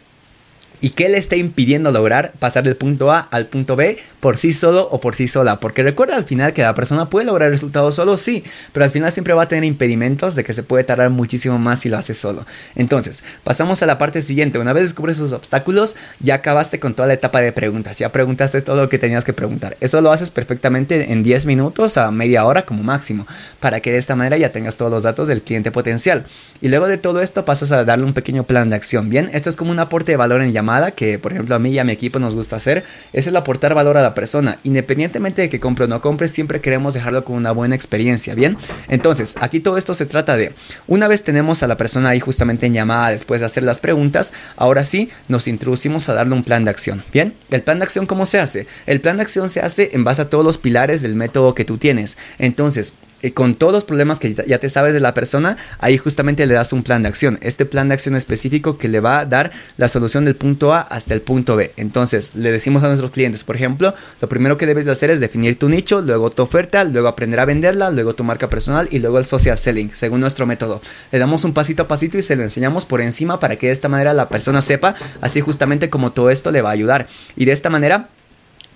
¿Y 0.80 0.90
qué 0.90 1.08
le 1.08 1.18
está 1.18 1.36
impidiendo 1.36 1.90
lograr 1.90 2.32
pasar 2.38 2.64
del 2.64 2.76
punto 2.76 3.10
A 3.10 3.20
al 3.20 3.46
punto 3.46 3.76
B 3.76 3.98
por 4.20 4.36
sí 4.36 4.52
solo 4.52 4.88
o 4.90 5.00
por 5.00 5.14
sí 5.14 5.26
sola? 5.26 5.58
Porque 5.58 5.82
recuerda 5.82 6.16
al 6.16 6.24
final 6.24 6.52
que 6.52 6.62
la 6.62 6.74
persona 6.74 7.08
puede 7.08 7.26
lograr 7.26 7.50
resultados 7.50 7.94
solo, 7.94 8.18
sí, 8.18 8.44
pero 8.72 8.84
al 8.84 8.90
final 8.90 9.10
siempre 9.10 9.34
va 9.34 9.42
a 9.42 9.48
tener 9.48 9.64
impedimentos 9.64 10.34
de 10.34 10.44
que 10.44 10.52
se 10.52 10.62
puede 10.62 10.84
tardar 10.84 11.10
muchísimo 11.10 11.58
más 11.58 11.80
si 11.80 11.88
lo 11.88 11.96
hace 11.96 12.14
solo. 12.14 12.44
Entonces, 12.74 13.24
pasamos 13.42 13.82
a 13.82 13.86
la 13.86 13.98
parte 13.98 14.20
siguiente. 14.22 14.58
Una 14.58 14.72
vez 14.72 14.84
descubres 14.84 15.16
esos 15.16 15.32
obstáculos, 15.32 15.96
ya 16.20 16.36
acabaste 16.36 16.78
con 16.78 16.94
toda 16.94 17.08
la 17.08 17.14
etapa 17.14 17.40
de 17.40 17.52
preguntas, 17.52 17.98
ya 17.98 18.12
preguntaste 18.12 18.60
todo 18.60 18.82
lo 18.82 18.88
que 18.88 18.98
tenías 18.98 19.24
que 19.24 19.32
preguntar. 19.32 19.76
Eso 19.80 20.00
lo 20.00 20.12
haces 20.12 20.30
perfectamente 20.30 21.12
en 21.12 21.22
10 21.22 21.46
minutos 21.46 21.96
a 21.96 22.10
media 22.10 22.44
hora 22.44 22.66
como 22.66 22.82
máximo, 22.82 23.26
para 23.60 23.80
que 23.80 23.92
de 23.92 23.98
esta 23.98 24.14
manera 24.14 24.36
ya 24.36 24.52
tengas 24.52 24.76
todos 24.76 24.90
los 24.90 25.04
datos 25.04 25.28
del 25.28 25.42
cliente 25.42 25.70
potencial. 25.70 26.24
Y 26.60 26.68
luego 26.68 26.86
de 26.86 26.98
todo 26.98 27.22
esto 27.22 27.44
pasas 27.44 27.72
a 27.72 27.84
darle 27.84 28.04
un 28.04 28.12
pequeño 28.12 28.44
plan 28.44 28.70
de 28.70 28.76
acción, 28.76 29.08
¿bien? 29.08 29.30
Esto 29.32 29.50
es 29.50 29.56
como 29.56 29.70
un 29.70 29.78
aporte 29.78 30.12
de 30.12 30.16
valor 30.16 30.42
en 30.42 30.52
llamada 30.52 30.66
que 30.90 31.18
por 31.18 31.32
ejemplo 31.32 31.54
a 31.54 31.58
mí 31.58 31.70
y 31.70 31.78
a 31.78 31.84
mi 31.84 31.92
equipo 31.92 32.18
nos 32.18 32.34
gusta 32.34 32.56
hacer, 32.56 32.84
es 33.12 33.26
el 33.26 33.36
aportar 33.36 33.74
valor 33.74 33.96
a 33.96 34.02
la 34.02 34.14
persona. 34.14 34.58
Independientemente 34.64 35.42
de 35.42 35.48
que 35.48 35.60
compre 35.60 35.84
o 35.84 35.88
no 35.88 36.00
compre, 36.00 36.28
siempre 36.28 36.60
queremos 36.60 36.94
dejarlo 36.94 37.24
con 37.24 37.36
una 37.36 37.52
buena 37.52 37.74
experiencia, 37.74 38.34
¿bien? 38.34 38.56
Entonces, 38.88 39.36
aquí 39.40 39.60
todo 39.60 39.78
esto 39.78 39.94
se 39.94 40.06
trata 40.06 40.36
de, 40.36 40.52
una 40.86 41.08
vez 41.08 41.24
tenemos 41.24 41.62
a 41.62 41.66
la 41.66 41.76
persona 41.76 42.10
ahí 42.10 42.20
justamente 42.20 42.66
en 42.66 42.74
llamada 42.74 43.10
después 43.10 43.40
de 43.40 43.46
hacer 43.46 43.62
las 43.62 43.80
preguntas, 43.80 44.32
ahora 44.56 44.84
sí 44.84 45.10
nos 45.28 45.48
introducimos 45.48 46.08
a 46.08 46.14
darle 46.14 46.34
un 46.34 46.44
plan 46.44 46.64
de 46.64 46.70
acción, 46.70 47.04
¿bien? 47.12 47.34
El 47.50 47.62
plan 47.62 47.78
de 47.78 47.84
acción, 47.84 48.06
¿cómo 48.06 48.26
se 48.26 48.38
hace? 48.38 48.66
El 48.86 49.00
plan 49.00 49.16
de 49.16 49.22
acción 49.22 49.48
se 49.48 49.60
hace 49.60 49.90
en 49.92 50.04
base 50.04 50.22
a 50.22 50.30
todos 50.30 50.44
los 50.44 50.58
pilares 50.58 51.02
del 51.02 51.14
método 51.14 51.54
que 51.54 51.64
tú 51.64 51.78
tienes. 51.78 52.16
Entonces, 52.38 52.94
eh, 53.22 53.32
con 53.32 53.54
todos 53.54 53.72
los 53.72 53.84
problemas 53.84 54.18
que 54.18 54.34
ya 54.34 54.58
te 54.58 54.68
sabes 54.68 54.94
de 54.94 55.00
la 55.00 55.14
persona, 55.14 55.56
ahí 55.78 55.98
justamente 55.98 56.46
le 56.46 56.54
das 56.54 56.72
un 56.72 56.82
plan 56.82 57.02
de 57.02 57.08
acción. 57.08 57.38
Este 57.40 57.64
plan 57.64 57.88
de 57.88 57.94
acción 57.94 58.16
específico 58.16 58.78
que 58.78 58.88
le 58.88 59.00
va 59.00 59.20
a 59.20 59.24
dar 59.24 59.52
la 59.76 59.88
solución 59.88 60.24
del 60.24 60.36
punto 60.36 60.74
A 60.74 60.80
hasta 60.80 61.14
el 61.14 61.22
punto 61.22 61.56
B. 61.56 61.72
Entonces, 61.76 62.34
le 62.34 62.50
decimos 62.50 62.82
a 62.82 62.88
nuestros 62.88 63.10
clientes, 63.10 63.44
por 63.44 63.56
ejemplo, 63.56 63.94
lo 64.20 64.28
primero 64.28 64.58
que 64.58 64.66
debes 64.66 64.86
de 64.86 64.92
hacer 64.92 65.10
es 65.10 65.20
definir 65.20 65.58
tu 65.58 65.68
nicho, 65.68 66.00
luego 66.00 66.30
tu 66.30 66.42
oferta, 66.42 66.84
luego 66.84 67.08
aprender 67.08 67.40
a 67.40 67.44
venderla, 67.44 67.90
luego 67.90 68.14
tu 68.14 68.24
marca 68.24 68.48
personal 68.48 68.88
y 68.90 68.98
luego 68.98 69.18
el 69.18 69.26
social 69.26 69.56
selling, 69.56 69.90
según 69.94 70.20
nuestro 70.20 70.46
método. 70.46 70.80
Le 71.12 71.18
damos 71.18 71.44
un 71.44 71.54
pasito 71.54 71.84
a 71.84 71.88
pasito 71.88 72.18
y 72.18 72.22
se 72.22 72.36
lo 72.36 72.42
enseñamos 72.42 72.86
por 72.86 73.00
encima 73.00 73.40
para 73.40 73.56
que 73.56 73.66
de 73.66 73.72
esta 73.72 73.88
manera 73.88 74.14
la 74.14 74.28
persona 74.28 74.62
sepa, 74.62 74.94
así 75.20 75.40
justamente 75.40 75.90
como 75.90 76.12
todo 76.12 76.30
esto 76.30 76.50
le 76.50 76.62
va 76.62 76.70
a 76.70 76.72
ayudar. 76.72 77.06
Y 77.36 77.44
de 77.44 77.52
esta 77.52 77.70
manera 77.70 78.08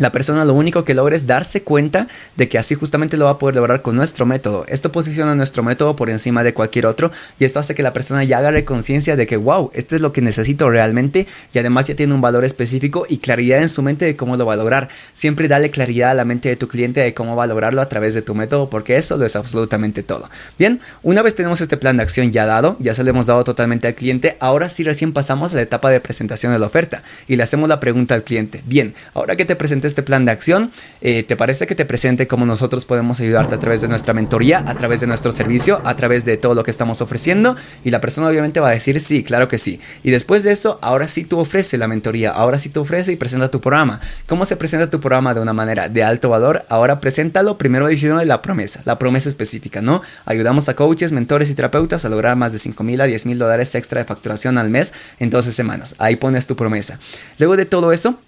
la 0.00 0.12
persona 0.12 0.44
lo 0.46 0.54
único 0.54 0.84
que 0.84 0.94
logra 0.94 1.14
es 1.14 1.26
darse 1.26 1.62
cuenta 1.62 2.08
de 2.36 2.48
que 2.48 2.58
así 2.58 2.74
justamente 2.74 3.18
lo 3.18 3.26
va 3.26 3.32
a 3.32 3.38
poder 3.38 3.54
lograr 3.54 3.82
con 3.82 3.94
nuestro 3.94 4.24
método. 4.24 4.64
Esto 4.66 4.90
posiciona 4.90 5.34
nuestro 5.34 5.62
método 5.62 5.94
por 5.94 6.08
encima 6.08 6.42
de 6.42 6.54
cualquier 6.54 6.86
otro 6.86 7.12
y 7.38 7.44
esto 7.44 7.60
hace 7.60 7.74
que 7.74 7.82
la 7.82 7.92
persona 7.92 8.24
ya 8.24 8.38
agarre 8.38 8.64
conciencia 8.64 9.14
de 9.14 9.26
que, 9.26 9.36
wow, 9.36 9.70
esto 9.74 9.94
es 9.94 10.00
lo 10.00 10.12
que 10.12 10.22
necesito 10.22 10.70
realmente 10.70 11.26
y 11.52 11.58
además 11.58 11.86
ya 11.86 11.94
tiene 11.94 12.14
un 12.14 12.22
valor 12.22 12.46
específico 12.46 13.04
y 13.08 13.18
claridad 13.18 13.60
en 13.60 13.68
su 13.68 13.82
mente 13.82 14.06
de 14.06 14.16
cómo 14.16 14.38
lo 14.38 14.46
va 14.46 14.54
a 14.54 14.56
lograr. 14.56 14.88
Siempre 15.12 15.48
dale 15.48 15.70
claridad 15.70 16.12
a 16.12 16.14
la 16.14 16.24
mente 16.24 16.48
de 16.48 16.56
tu 16.56 16.66
cliente 16.66 17.00
de 17.00 17.12
cómo 17.12 17.36
va 17.36 17.44
a 17.44 17.46
lograrlo 17.46 17.82
a 17.82 17.88
través 17.90 18.14
de 18.14 18.22
tu 18.22 18.34
método 18.34 18.70
porque 18.70 18.96
eso 18.96 19.18
lo 19.18 19.26
es 19.26 19.36
absolutamente 19.36 20.02
todo. 20.02 20.30
Bien, 20.58 20.80
una 21.02 21.20
vez 21.20 21.34
tenemos 21.34 21.60
este 21.60 21.76
plan 21.76 21.98
de 21.98 22.04
acción 22.04 22.32
ya 22.32 22.46
dado, 22.46 22.78
ya 22.80 22.94
se 22.94 23.04
lo 23.04 23.10
hemos 23.10 23.26
dado 23.26 23.44
totalmente 23.44 23.86
al 23.86 23.94
cliente, 23.94 24.38
ahora 24.40 24.70
sí 24.70 24.82
recién 24.82 25.12
pasamos 25.12 25.52
a 25.52 25.56
la 25.56 25.62
etapa 25.62 25.90
de 25.90 26.00
presentación 26.00 26.54
de 26.54 26.58
la 26.58 26.66
oferta 26.66 27.02
y 27.28 27.36
le 27.36 27.42
hacemos 27.42 27.68
la 27.68 27.80
pregunta 27.80 28.14
al 28.14 28.22
cliente. 28.22 28.62
Bien, 28.64 28.94
ahora 29.12 29.36
que 29.36 29.44
te 29.44 29.56
presentes 29.56 29.89
este 29.90 30.02
plan 30.02 30.24
de 30.24 30.32
acción. 30.32 30.72
Eh, 31.02 31.22
¿Te 31.22 31.36
parece 31.36 31.66
que 31.66 31.74
te 31.74 31.84
presente 31.84 32.26
cómo 32.26 32.46
nosotros 32.46 32.84
podemos 32.84 33.20
ayudarte 33.20 33.54
a 33.54 33.58
través 33.58 33.80
de 33.80 33.88
nuestra 33.88 34.14
mentoría, 34.14 34.64
a 34.66 34.74
través 34.74 35.00
de 35.00 35.06
nuestro 35.06 35.32
servicio, 35.32 35.80
a 35.84 35.94
través 35.96 36.24
de 36.24 36.36
todo 36.36 36.54
lo 36.54 36.64
que 36.64 36.70
estamos 36.70 37.00
ofreciendo? 37.00 37.56
Y 37.84 37.90
la 37.90 38.00
persona 38.00 38.28
obviamente 38.28 38.60
va 38.60 38.68
a 38.68 38.72
decir 38.72 39.00
sí, 39.00 39.22
claro 39.22 39.48
que 39.48 39.58
sí. 39.58 39.80
Y 40.02 40.10
después 40.10 40.42
de 40.42 40.52
eso, 40.52 40.78
ahora 40.82 41.08
sí 41.08 41.24
tú 41.24 41.38
ofreces 41.38 41.78
la 41.78 41.88
mentoría, 41.88 42.30
ahora 42.30 42.58
sí 42.58 42.70
tú 42.70 42.80
ofreces 42.80 43.12
y 43.12 43.16
presenta 43.16 43.50
tu 43.50 43.60
programa. 43.60 44.00
¿Cómo 44.26 44.44
se 44.44 44.56
presenta 44.56 44.88
tu 44.88 45.00
programa 45.00 45.34
de 45.34 45.40
una 45.40 45.52
manera 45.52 45.88
de 45.88 46.02
alto 46.02 46.28
valor? 46.28 46.64
Ahora 46.68 47.00
preséntalo 47.00 47.58
primero 47.58 47.88
diciendo 47.88 48.24
la 48.24 48.42
promesa, 48.42 48.80
la 48.84 48.98
promesa 48.98 49.28
específica, 49.28 49.82
¿no? 49.82 50.02
Ayudamos 50.24 50.68
a 50.68 50.74
coaches, 50.74 51.12
mentores 51.12 51.50
y 51.50 51.54
terapeutas 51.54 52.04
a 52.04 52.08
lograr 52.08 52.36
más 52.36 52.52
de 52.52 52.58
5 52.58 52.82
mil 52.84 53.00
a 53.00 53.04
10 53.04 53.26
mil 53.26 53.38
dólares 53.38 53.74
extra 53.74 54.00
de 54.00 54.06
facturación 54.06 54.58
al 54.58 54.70
mes 54.70 54.92
en 55.18 55.30
12 55.30 55.52
semanas. 55.52 55.94
Ahí 55.98 56.16
pones 56.16 56.46
tu 56.46 56.56
promesa. 56.56 56.98
Luego 57.38 57.56
de 57.56 57.66
todo 57.66 57.92
eso, 57.92 58.18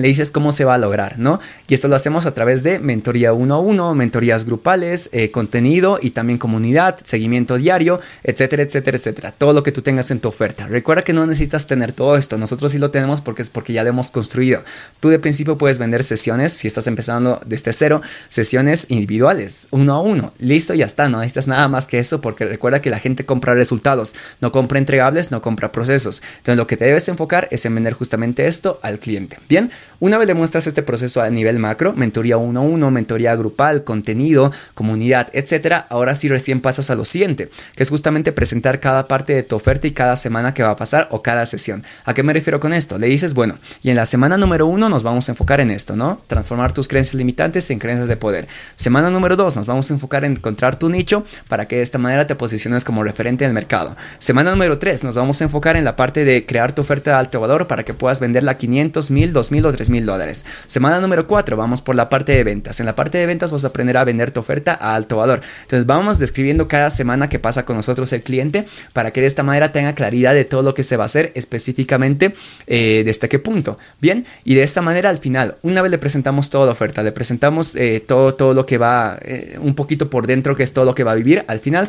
le 0.00 0.08
dices 0.08 0.30
cómo 0.30 0.52
se 0.52 0.64
va 0.64 0.74
a 0.74 0.78
lograr, 0.78 1.18
¿no? 1.18 1.40
Y 1.68 1.74
esto 1.74 1.88
lo 1.88 1.96
hacemos 1.96 2.26
a 2.26 2.32
través 2.32 2.62
de 2.62 2.78
mentoría 2.78 3.32
uno 3.32 3.54
a 3.54 3.60
uno, 3.60 3.94
mentorías 3.94 4.44
grupales, 4.44 5.10
eh, 5.12 5.30
contenido 5.30 5.98
y 6.00 6.10
también 6.10 6.38
comunidad, 6.38 6.98
seguimiento 7.04 7.56
diario, 7.56 8.00
etcétera, 8.22 8.62
etcétera, 8.62 8.96
etcétera. 8.96 9.32
Todo 9.32 9.52
lo 9.52 9.62
que 9.62 9.72
tú 9.72 9.82
tengas 9.82 10.10
en 10.10 10.20
tu 10.20 10.28
oferta. 10.28 10.66
Recuerda 10.66 11.02
que 11.02 11.12
no 11.12 11.26
necesitas 11.26 11.66
tener 11.66 11.92
todo 11.92 12.16
esto. 12.16 12.38
Nosotros 12.38 12.72
sí 12.72 12.78
lo 12.78 12.90
tenemos 12.90 13.20
porque 13.20 13.42
es 13.42 13.50
porque 13.50 13.72
ya 13.72 13.82
lo 13.82 13.90
hemos 13.90 14.10
construido. 14.10 14.62
Tú 15.00 15.08
de 15.08 15.18
principio 15.18 15.58
puedes 15.58 15.78
vender 15.78 16.04
sesiones, 16.04 16.52
si 16.52 16.66
estás 16.66 16.86
empezando 16.86 17.40
desde 17.46 17.72
cero, 17.72 18.02
sesiones 18.28 18.90
individuales, 18.90 19.68
uno 19.70 19.94
a 19.94 20.00
uno. 20.00 20.32
Listo, 20.38 20.74
ya 20.74 20.86
está. 20.86 21.08
No 21.08 21.18
necesitas 21.18 21.48
nada 21.48 21.68
más 21.68 21.86
que 21.86 21.98
eso 21.98 22.20
porque 22.20 22.44
recuerda 22.44 22.82
que 22.82 22.90
la 22.90 22.98
gente 22.98 23.24
compra 23.24 23.54
resultados, 23.54 24.14
no 24.40 24.52
compra 24.52 24.78
entregables, 24.78 25.30
no 25.30 25.42
compra 25.42 25.72
procesos. 25.72 26.22
Entonces 26.38 26.56
lo 26.56 26.66
que 26.66 26.76
te 26.76 26.84
debes 26.84 27.08
enfocar 27.08 27.48
es 27.50 27.64
en 27.64 27.74
vender 27.74 27.94
justamente 27.94 28.46
esto 28.46 28.78
al 28.82 28.98
cliente. 28.98 29.38
Bien. 29.48 29.70
Una 29.98 30.18
vez 30.18 30.26
le 30.26 30.34
muestras 30.34 30.66
este 30.66 30.82
proceso 30.82 31.20
a 31.20 31.30
nivel 31.30 31.58
macro, 31.58 31.92
mentoría 31.92 32.36
1-1, 32.36 32.90
mentoría 32.90 33.34
grupal, 33.36 33.84
contenido, 33.84 34.52
comunidad, 34.74 35.28
etcétera, 35.32 35.86
ahora 35.90 36.14
sí 36.14 36.28
recién 36.28 36.60
pasas 36.60 36.90
a 36.90 36.94
lo 36.94 37.04
siguiente, 37.04 37.50
que 37.74 37.82
es 37.82 37.90
justamente 37.90 38.32
presentar 38.32 38.80
cada 38.80 39.08
parte 39.08 39.34
de 39.34 39.42
tu 39.42 39.56
oferta 39.56 39.86
y 39.86 39.92
cada 39.92 40.16
semana 40.16 40.54
que 40.54 40.62
va 40.62 40.70
a 40.70 40.76
pasar 40.76 41.08
o 41.10 41.22
cada 41.22 41.44
sesión. 41.46 41.84
¿A 42.04 42.14
qué 42.14 42.22
me 42.22 42.32
refiero 42.32 42.60
con 42.60 42.72
esto? 42.72 42.98
Le 42.98 43.08
dices, 43.08 43.34
bueno, 43.34 43.58
y 43.82 43.90
en 43.90 43.96
la 43.96 44.06
semana 44.06 44.36
número 44.36 44.66
1 44.66 44.88
nos 44.88 45.02
vamos 45.02 45.28
a 45.28 45.32
enfocar 45.32 45.60
en 45.60 45.70
esto, 45.70 45.96
¿no? 45.96 46.20
Transformar 46.26 46.72
tus 46.72 46.88
creencias 46.88 47.14
limitantes 47.14 47.70
en 47.70 47.78
creencias 47.78 48.08
de 48.08 48.16
poder. 48.16 48.48
Semana 48.76 49.10
número 49.10 49.36
2 49.36 49.56
nos 49.56 49.66
vamos 49.66 49.90
a 49.90 49.94
enfocar 49.94 50.24
en 50.24 50.32
encontrar 50.32 50.78
tu 50.78 50.88
nicho 50.88 51.24
para 51.48 51.66
que 51.66 51.76
de 51.76 51.82
esta 51.82 51.98
manera 51.98 52.26
te 52.26 52.34
posiciones 52.34 52.84
como 52.84 53.02
referente 53.02 53.44
en 53.44 53.50
el 53.50 53.54
mercado. 53.54 53.96
Semana 54.18 54.50
número 54.50 54.78
3 54.78 55.04
nos 55.04 55.14
vamos 55.14 55.40
a 55.40 55.44
enfocar 55.44 55.76
en 55.76 55.84
la 55.84 55.96
parte 55.96 56.24
de 56.24 56.46
crear 56.46 56.72
tu 56.72 56.82
oferta 56.82 57.10
de 57.10 57.16
alto 57.16 57.40
valor 57.40 57.66
para 57.66 57.84
que 57.84 57.94
puedas 57.94 58.20
venderla 58.20 58.52
a 58.52 58.58
500, 58.58 59.10
1000, 59.10 59.32
2000 59.32 59.62
o 59.70 59.72
3000 59.72 60.06
dólares. 60.06 60.44
Semana 60.66 61.00
número 61.00 61.26
4, 61.26 61.56
vamos 61.56 61.82
por 61.82 61.94
la 61.94 62.08
parte 62.08 62.32
de 62.32 62.44
ventas. 62.44 62.80
En 62.80 62.86
la 62.86 62.94
parte 62.94 63.18
de 63.18 63.26
ventas 63.26 63.52
vas 63.52 63.64
a 63.64 63.68
aprender 63.68 63.96
a 63.96 64.04
vender 64.04 64.30
tu 64.30 64.40
oferta 64.40 64.76
a 64.80 64.94
alto 64.94 65.16
valor. 65.16 65.40
Entonces 65.62 65.86
vamos 65.86 66.18
describiendo 66.18 66.68
cada 66.68 66.90
semana 66.90 67.28
que 67.28 67.38
pasa 67.38 67.64
con 67.64 67.76
nosotros 67.76 68.12
el 68.12 68.22
cliente 68.22 68.66
para 68.92 69.12
que 69.12 69.20
de 69.20 69.26
esta 69.26 69.42
manera 69.42 69.72
tenga 69.72 69.94
claridad 69.94 70.34
de 70.34 70.44
todo 70.44 70.62
lo 70.62 70.74
que 70.74 70.82
se 70.82 70.96
va 70.96 71.04
a 71.04 71.06
hacer 71.06 71.32
específicamente 71.34 72.34
eh, 72.66 73.02
desde 73.04 73.28
qué 73.28 73.38
punto. 73.38 73.78
Bien, 74.00 74.26
y 74.44 74.54
de 74.54 74.62
esta 74.62 74.82
manera 74.82 75.10
al 75.10 75.18
final, 75.18 75.56
una 75.62 75.82
vez 75.82 75.90
le 75.90 75.98
presentamos 75.98 76.50
toda 76.50 76.66
la 76.66 76.72
oferta, 76.72 77.02
le 77.02 77.12
presentamos 77.12 77.74
eh, 77.76 78.02
todo, 78.06 78.34
todo 78.34 78.54
lo 78.54 78.66
que 78.66 78.78
va 78.78 79.18
eh, 79.22 79.58
un 79.60 79.74
poquito 79.74 80.10
por 80.10 80.26
dentro, 80.26 80.56
que 80.56 80.62
es 80.62 80.72
todo 80.72 80.84
lo 80.84 80.94
que 80.94 81.04
va 81.04 81.12
a 81.12 81.14
vivir, 81.14 81.44
al 81.46 81.60
final 81.60 81.88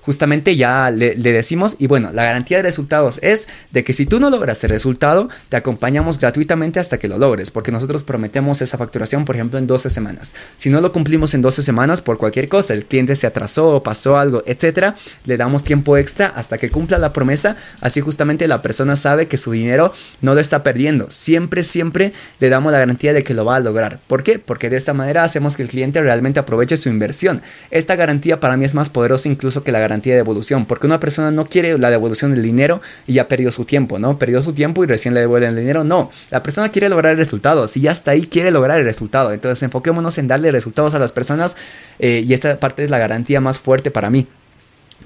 justamente 0.00 0.56
ya 0.56 0.90
le, 0.90 1.14
le 1.14 1.32
decimos, 1.32 1.76
y 1.78 1.86
bueno, 1.86 2.10
la 2.12 2.24
garantía 2.24 2.58
de 2.58 2.62
resultados 2.64 3.18
es 3.22 3.48
de 3.70 3.84
que 3.84 3.92
si 3.92 4.06
tú 4.06 4.20
no 4.20 4.30
logras 4.30 4.62
el 4.64 4.70
resultado, 4.70 5.28
te 5.48 5.56
acompañamos 5.56 6.18
gratuitamente 6.18 6.80
hasta 6.80 6.98
que 6.98 7.08
lo 7.08 7.17
logres, 7.18 7.50
porque 7.50 7.72
nosotros 7.72 8.02
prometemos 8.02 8.62
esa 8.62 8.78
facturación, 8.78 9.24
por 9.24 9.34
ejemplo, 9.34 9.58
en 9.58 9.66
12 9.66 9.90
semanas. 9.90 10.34
Si 10.56 10.70
no 10.70 10.80
lo 10.80 10.92
cumplimos 10.92 11.34
en 11.34 11.42
12 11.42 11.62
semanas 11.62 12.00
por 12.00 12.18
cualquier 12.18 12.48
cosa, 12.48 12.74
el 12.74 12.84
cliente 12.84 13.16
se 13.16 13.26
atrasó, 13.26 13.82
pasó 13.82 14.16
algo, 14.16 14.42
etcétera, 14.46 14.94
le 15.24 15.36
damos 15.36 15.64
tiempo 15.64 15.96
extra 15.96 16.28
hasta 16.28 16.58
que 16.58 16.70
cumpla 16.70 16.98
la 16.98 17.12
promesa, 17.12 17.56
así 17.80 18.00
justamente 18.00 18.48
la 18.48 18.62
persona 18.62 18.96
sabe 18.96 19.28
que 19.28 19.38
su 19.38 19.52
dinero 19.52 19.92
no 20.20 20.34
lo 20.34 20.40
está 20.40 20.62
perdiendo. 20.62 21.06
Siempre, 21.10 21.64
siempre 21.64 22.12
le 22.40 22.48
damos 22.48 22.72
la 22.72 22.78
garantía 22.78 23.12
de 23.12 23.24
que 23.24 23.34
lo 23.34 23.44
va 23.44 23.56
a 23.56 23.60
lograr. 23.60 23.98
¿Por 24.06 24.22
qué? 24.22 24.38
Porque 24.38 24.70
de 24.70 24.76
esta 24.76 24.94
manera 24.94 25.24
hacemos 25.24 25.56
que 25.56 25.62
el 25.62 25.68
cliente 25.68 26.00
realmente 26.02 26.40
aproveche 26.40 26.76
su 26.76 26.88
inversión. 26.88 27.42
Esta 27.70 27.96
garantía 27.96 28.40
para 28.40 28.56
mí 28.56 28.64
es 28.64 28.74
más 28.74 28.88
poderosa 28.88 29.28
incluso 29.28 29.62
que 29.64 29.72
la 29.72 29.78
garantía 29.78 30.14
de 30.14 30.18
devolución, 30.18 30.66
porque 30.66 30.86
una 30.86 31.00
persona 31.00 31.30
no 31.30 31.46
quiere 31.46 31.78
la 31.78 31.90
devolución 31.90 32.32
del 32.32 32.42
dinero 32.42 32.80
y 33.06 33.14
ya 33.14 33.28
perdió 33.28 33.50
su 33.50 33.64
tiempo, 33.64 33.98
¿no? 33.98 34.18
Perdió 34.18 34.40
su 34.42 34.52
tiempo 34.52 34.84
y 34.84 34.86
recién 34.86 35.14
le 35.14 35.20
devuelven 35.20 35.50
el 35.50 35.56
dinero. 35.56 35.84
No, 35.84 36.10
la 36.30 36.42
persona 36.42 36.70
quiere 36.70 36.88
lograr 36.88 37.07
el 37.10 37.16
resultado. 37.16 37.68
Si 37.68 37.80
ya 37.80 37.92
está 37.92 38.12
ahí, 38.12 38.22
quiere 38.26 38.50
lograr 38.50 38.78
el 38.78 38.84
resultado. 38.84 39.32
Entonces 39.32 39.62
enfoquémonos 39.62 40.18
en 40.18 40.28
darle 40.28 40.50
resultados 40.50 40.94
a 40.94 40.98
las 40.98 41.12
personas 41.12 41.56
eh, 41.98 42.24
y 42.26 42.32
esta 42.34 42.58
parte 42.58 42.84
es 42.84 42.90
la 42.90 42.98
garantía 42.98 43.40
más 43.40 43.58
fuerte 43.58 43.90
para 43.90 44.10
mí 44.10 44.26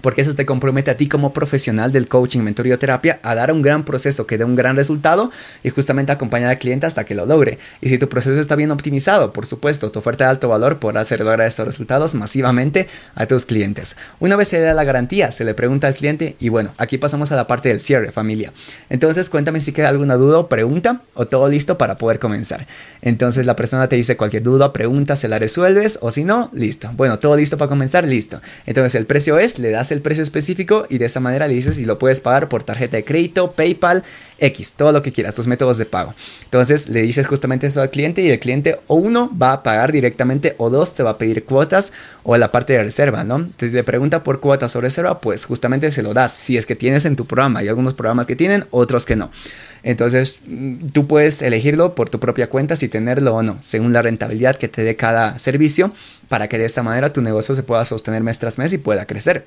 porque 0.01 0.23
eso 0.23 0.35
te 0.35 0.47
compromete 0.47 0.91
a 0.91 0.97
ti 0.97 1.09
como 1.09 1.33
profesional 1.33 1.93
del 1.93 2.09
coaching, 2.09 2.41
mentoría 2.41 2.79
terapia 2.79 3.21
a 3.23 3.35
dar 3.35 3.53
un 3.53 3.63
gran 3.63 3.85
proceso 3.85 4.27
que 4.27 4.39
dé 4.39 4.45
un 4.45 4.57
gran 4.57 4.77
resultado 4.77 5.31
y 5.63 5.71
justamente 5.71 6.13
acompañar 6.13 6.51
al 6.51 6.59
cliente 6.59 6.87
hasta 6.87 7.05
que 7.05 7.15
lo 7.15 7.27
logre. 7.27 7.59
Y 7.81 7.89
si 7.89 7.99
tu 7.99 8.09
proceso 8.09 8.41
está 8.41 8.57
bien 8.57 8.71
optimizado, 8.71 9.33
por 9.33 9.47
supuesto, 9.47 9.91
tu 9.91 9.99
oferta 9.99 10.25
de 10.25 10.31
alto 10.31 10.49
valor 10.49 10.79
podrá 10.79 11.01
hacer 11.03 11.21
lograr 11.21 11.47
estos 11.47 11.67
resultados 11.67 12.15
masivamente 12.15 12.89
a 13.15 13.27
tus 13.27 13.45
clientes. 13.45 13.97
Una 14.19 14.37
vez 14.37 14.49
se 14.49 14.61
da 14.61 14.75
la 14.75 14.85
garantía, 14.85 15.31
se 15.31 15.45
le 15.45 15.55
pregunta 15.55 15.87
al 15.87 15.95
cliente 15.95 16.37
y 16.41 16.49
bueno, 16.49 16.73
aquí 16.79 16.99
pasamos 16.99 17.31
a 17.33 17.37
la 17.37 17.47
parte 17.47 17.69
del 17.69 17.81
cierre, 17.81 18.13
familia. 18.13 18.53
Entonces, 18.89 19.31
cuéntame 19.31 19.61
si 19.61 19.73
queda 19.73 19.89
alguna 19.89 20.17
duda 20.17 20.39
o 20.39 20.49
pregunta 20.49 21.03
o 21.15 21.27
todo 21.27 21.49
listo 21.49 21.79
para 21.79 21.99
poder 21.99 22.19
comenzar. 22.19 22.67
Entonces, 23.03 23.47
la 23.47 23.57
persona 23.57 23.89
te 23.89 23.97
dice 23.97 24.17
cualquier 24.17 24.43
duda, 24.43 24.73
pregunta, 24.73 25.17
se 25.17 25.29
la 25.29 25.39
resuelves 25.39 25.99
o 26.01 26.11
si 26.11 26.25
no, 26.25 26.51
listo. 26.53 26.91
Bueno, 26.95 27.19
todo 27.19 27.37
listo 27.37 27.59
para 27.59 27.69
comenzar, 27.69 28.05
listo. 28.05 28.41
Entonces, 28.67 28.95
el 28.95 29.07
precio 29.07 29.39
es, 29.39 29.59
le 29.59 29.71
das 29.71 29.82
el 29.91 30.03
precio 30.03 30.23
específico 30.23 30.87
y 30.89 30.99
de 30.99 31.07
esa 31.07 31.21
manera 31.21 31.49
le 31.49 31.55
dices 31.55 31.77
si 31.77 31.85
lo 31.85 31.99
puedes 31.99 32.21
pagar 32.21 32.49
por 32.49 32.63
tarjeta 32.63 32.97
de 32.97 33.05
crédito, 33.05 33.53
PayPal, 33.53 34.05
X, 34.39 34.75
todo 34.75 34.93
lo 34.93 35.03
que 35.03 35.13
quieras, 35.13 35.35
tus 35.35 35.47
métodos 35.47 35.79
de 35.79 35.87
pago. 35.87 36.15
Entonces 36.45 36.89
le 36.89 37.03
dices 37.03 37.27
justamente 37.27 37.67
eso 37.67 37.81
al 37.81 37.91
cliente 37.91 38.23
y 38.23 38.31
el 38.31 38.39
cliente 38.39 38.79
o 38.87 38.97
uno 38.97 39.31
va 39.37 39.53
a 39.53 39.63
pagar 39.63 39.93
directamente 39.93 40.55
o 40.59 40.69
dos 40.69 40.95
te 40.95 41.03
va 41.03 41.11
a 41.11 41.19
pedir 41.19 41.45
cuotas 41.45 41.93
o 42.23 42.37
la 42.37 42.53
parte 42.53 42.75
de 42.75 42.83
reserva, 42.83 43.25
¿no? 43.25 43.49
Si 43.59 43.71
te 43.71 43.85
pregunta 43.85 44.23
por 44.23 44.41
cuotas 44.41 44.75
o 44.77 44.81
reserva, 44.81 45.21
pues 45.21 45.45
justamente 45.45 45.91
se 45.91 46.03
lo 46.03 46.13
das 46.13 46.33
si 46.33 46.57
es 46.57 46.67
que 46.67 46.77
tienes 46.77 47.05
en 47.05 47.17
tu 47.17 47.25
programa. 47.25 47.61
Hay 47.61 47.69
algunos 47.69 47.95
programas 47.95 48.27
que 48.27 48.37
tienen, 48.37 48.65
otros 48.71 49.07
que 49.07 49.17
no. 49.17 49.31
Entonces 49.83 50.39
mm, 50.47 50.89
tú 50.89 51.07
puedes 51.07 51.43
elegirlo 51.43 51.95
por 51.95 52.09
tu 52.09 52.21
propia 52.21 52.49
cuenta 52.49 52.77
si 52.77 52.89
tenerlo 52.89 53.35
o 53.35 53.43
no, 53.43 53.59
según 53.61 53.93
la 53.93 54.03
rentabilidad 54.03 54.57
que 54.57 54.69
te 54.69 54.83
dé 54.85 54.97
cada 54.97 55.39
servicio, 55.39 55.93
para 56.29 56.49
que 56.49 56.59
de 56.59 56.67
esa 56.67 56.83
manera 56.83 57.13
tu 57.13 57.23
negocio 57.23 57.55
se 57.55 57.63
pueda 57.63 57.85
sostener 57.85 58.23
mes 58.23 58.39
tras 58.39 58.59
mes 58.59 58.73
y 58.73 58.79
pueda 58.79 59.07
crecer. 59.07 59.47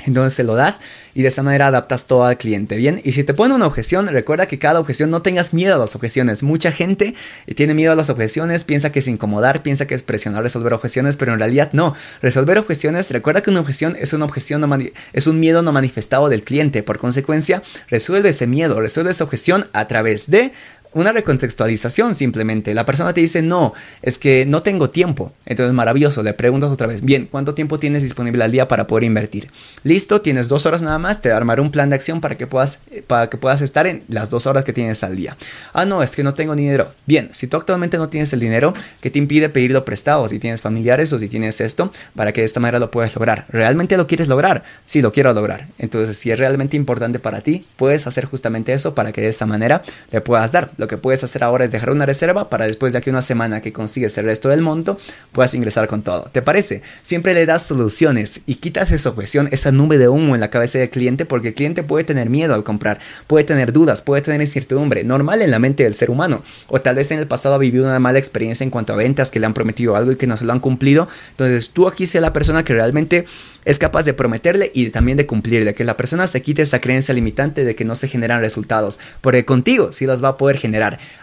Entonces 0.00 0.34
se 0.34 0.44
lo 0.44 0.54
das 0.54 0.80
y 1.14 1.22
de 1.22 1.28
esa 1.28 1.42
manera 1.42 1.68
adaptas 1.68 2.06
todo 2.06 2.24
al 2.24 2.36
cliente, 2.36 2.76
¿bien? 2.76 3.00
Y 3.04 3.12
si 3.12 3.24
te 3.24 3.32
pone 3.32 3.54
una 3.54 3.66
objeción, 3.66 4.06
recuerda 4.08 4.46
que 4.46 4.58
cada 4.58 4.80
objeción 4.80 5.10
no 5.10 5.22
tengas 5.22 5.54
miedo 5.54 5.76
a 5.76 5.78
las 5.78 5.94
objeciones. 5.94 6.42
Mucha 6.42 6.72
gente 6.72 7.14
tiene 7.54 7.74
miedo 7.74 7.92
a 7.92 7.94
las 7.94 8.10
objeciones, 8.10 8.64
piensa 8.64 8.90
que 8.90 8.98
es 8.98 9.08
incomodar, 9.08 9.62
piensa 9.62 9.86
que 9.86 9.94
es 9.94 10.02
presionar 10.02 10.42
resolver 10.42 10.72
objeciones, 10.72 11.16
pero 11.16 11.32
en 11.32 11.38
realidad 11.38 11.70
no. 11.72 11.94
Resolver 12.20 12.58
objeciones, 12.58 13.10
recuerda 13.12 13.42
que 13.42 13.50
una 13.50 13.60
objeción 13.60 13.96
es 13.98 14.12
una 14.12 14.24
objeción 14.24 14.60
no 14.60 14.78
es 15.12 15.26
un 15.26 15.40
miedo 15.40 15.62
no 15.62 15.72
manifestado 15.72 16.28
del 16.28 16.42
cliente. 16.42 16.82
Por 16.82 16.98
consecuencia, 16.98 17.62
resuelve 17.88 18.30
ese 18.30 18.46
miedo, 18.46 18.80
resuelve 18.80 19.12
esa 19.12 19.24
objeción 19.24 19.68
a 19.72 19.86
través 19.86 20.28
de 20.30 20.52
una 20.94 21.12
recontextualización 21.12 22.14
simplemente. 22.14 22.74
La 22.74 22.86
persona 22.86 23.12
te 23.12 23.20
dice, 23.20 23.42
no, 23.42 23.74
es 24.02 24.18
que 24.18 24.46
no 24.46 24.62
tengo 24.62 24.90
tiempo. 24.90 25.32
Entonces, 25.46 25.74
maravilloso, 25.74 26.22
le 26.22 26.32
preguntas 26.32 26.70
otra 26.70 26.86
vez, 26.86 27.02
bien, 27.02 27.28
¿cuánto 27.30 27.54
tiempo 27.54 27.78
tienes 27.78 28.02
disponible 28.02 28.42
al 28.44 28.50
día 28.50 28.68
para 28.68 28.86
poder 28.86 29.04
invertir? 29.04 29.50
Listo, 29.82 30.20
tienes 30.20 30.48
dos 30.48 30.66
horas 30.66 30.82
nada 30.82 30.98
más, 30.98 31.20
te 31.20 31.32
armaré 31.32 31.60
un 31.60 31.70
plan 31.70 31.90
de 31.90 31.96
acción 31.96 32.20
para 32.20 32.36
que 32.36 32.46
puedas, 32.46 32.80
para 33.06 33.28
que 33.28 33.36
puedas 33.36 33.60
estar 33.60 33.86
en 33.86 34.04
las 34.08 34.30
dos 34.30 34.46
horas 34.46 34.64
que 34.64 34.72
tienes 34.72 35.02
al 35.04 35.16
día. 35.16 35.36
Ah, 35.72 35.84
no, 35.84 36.02
es 36.02 36.16
que 36.16 36.22
no 36.22 36.34
tengo 36.34 36.54
dinero. 36.54 36.92
Bien, 37.06 37.28
si 37.32 37.46
tú 37.46 37.56
actualmente 37.56 37.98
no 37.98 38.08
tienes 38.08 38.32
el 38.32 38.40
dinero, 38.40 38.72
¿qué 39.00 39.10
te 39.10 39.18
impide 39.18 39.48
pedirlo 39.48 39.84
prestado? 39.84 40.26
Si 40.28 40.38
tienes 40.38 40.62
familiares 40.62 41.12
o 41.12 41.18
si 41.18 41.28
tienes 41.28 41.60
esto, 41.60 41.92
para 42.14 42.32
que 42.32 42.40
de 42.40 42.46
esta 42.46 42.60
manera 42.60 42.78
lo 42.78 42.90
puedas 42.90 43.14
lograr. 43.14 43.46
¿Realmente 43.48 43.96
lo 43.96 44.06
quieres 44.06 44.28
lograr? 44.28 44.62
Sí, 44.84 45.02
lo 45.02 45.12
quiero 45.12 45.32
lograr. 45.32 45.66
Entonces, 45.78 46.16
si 46.16 46.30
es 46.30 46.38
realmente 46.38 46.76
importante 46.76 47.18
para 47.18 47.40
ti, 47.40 47.64
puedes 47.76 48.06
hacer 48.06 48.26
justamente 48.26 48.72
eso 48.72 48.94
para 48.94 49.12
que 49.12 49.20
de 49.20 49.28
esta 49.28 49.46
manera 49.46 49.82
le 50.12 50.20
puedas 50.20 50.52
dar 50.52 50.70
lo 50.84 50.88
que 50.88 50.98
puedes 50.98 51.24
hacer 51.24 51.42
ahora 51.42 51.64
es 51.64 51.70
dejar 51.70 51.90
una 51.90 52.04
reserva 52.04 52.50
para 52.50 52.66
después 52.66 52.92
de 52.92 52.98
aquí 52.98 53.08
una 53.08 53.22
semana 53.22 53.62
que 53.62 53.72
consigues 53.72 54.18
el 54.18 54.26
resto 54.26 54.50
del 54.50 54.60
monto, 54.60 54.98
puedas 55.32 55.54
ingresar 55.54 55.88
con 55.88 56.02
todo. 56.02 56.24
¿Te 56.30 56.42
parece? 56.42 56.82
Siempre 57.00 57.32
le 57.32 57.46
das 57.46 57.62
soluciones 57.62 58.42
y 58.44 58.56
quitas 58.56 58.92
esa 58.92 59.08
objeción, 59.08 59.48
esa 59.50 59.72
nube 59.72 59.96
de 59.96 60.08
humo 60.08 60.34
en 60.34 60.42
la 60.42 60.50
cabeza 60.50 60.78
del 60.78 60.90
cliente 60.90 61.24
porque 61.24 61.48
el 61.48 61.54
cliente 61.54 61.82
puede 61.82 62.04
tener 62.04 62.28
miedo 62.28 62.54
al 62.54 62.64
comprar, 62.64 63.00
puede 63.26 63.44
tener 63.44 63.72
dudas, 63.72 64.02
puede 64.02 64.20
tener 64.20 64.42
incertidumbre, 64.42 65.04
normal 65.04 65.40
en 65.40 65.50
la 65.50 65.58
mente 65.58 65.84
del 65.84 65.94
ser 65.94 66.10
humano. 66.10 66.42
O 66.68 66.82
tal 66.82 66.96
vez 66.96 67.10
en 67.10 67.18
el 67.18 67.26
pasado 67.26 67.54
ha 67.54 67.58
vivido 67.58 67.84
una 67.86 67.98
mala 67.98 68.18
experiencia 68.18 68.62
en 68.62 68.70
cuanto 68.70 68.92
a 68.92 68.96
ventas, 68.96 69.30
que 69.30 69.40
le 69.40 69.46
han 69.46 69.54
prometido 69.54 69.96
algo 69.96 70.12
y 70.12 70.16
que 70.16 70.26
no 70.26 70.36
se 70.36 70.44
lo 70.44 70.52
han 70.52 70.60
cumplido. 70.60 71.08
Entonces 71.30 71.70
tú 71.70 71.88
aquí 71.88 72.06
sea 72.06 72.20
la 72.20 72.34
persona 72.34 72.62
que 72.62 72.74
realmente 72.74 73.24
es 73.64 73.78
capaz 73.78 74.04
de 74.04 74.12
prometerle 74.12 74.70
y 74.74 74.90
también 74.90 75.16
de 75.16 75.26
cumplirle, 75.26 75.74
que 75.74 75.84
la 75.84 75.96
persona 75.96 76.26
se 76.26 76.42
quite 76.42 76.60
esa 76.60 76.82
creencia 76.82 77.14
limitante 77.14 77.64
de 77.64 77.74
que 77.74 77.86
no 77.86 77.94
se 77.94 78.08
generan 78.08 78.40
resultados, 78.40 79.00
porque 79.22 79.46
contigo 79.46 79.92
sí 79.92 80.04
los 80.04 80.22
va 80.22 80.28
a 80.28 80.36
poder 80.36 80.58
generar 80.58 80.73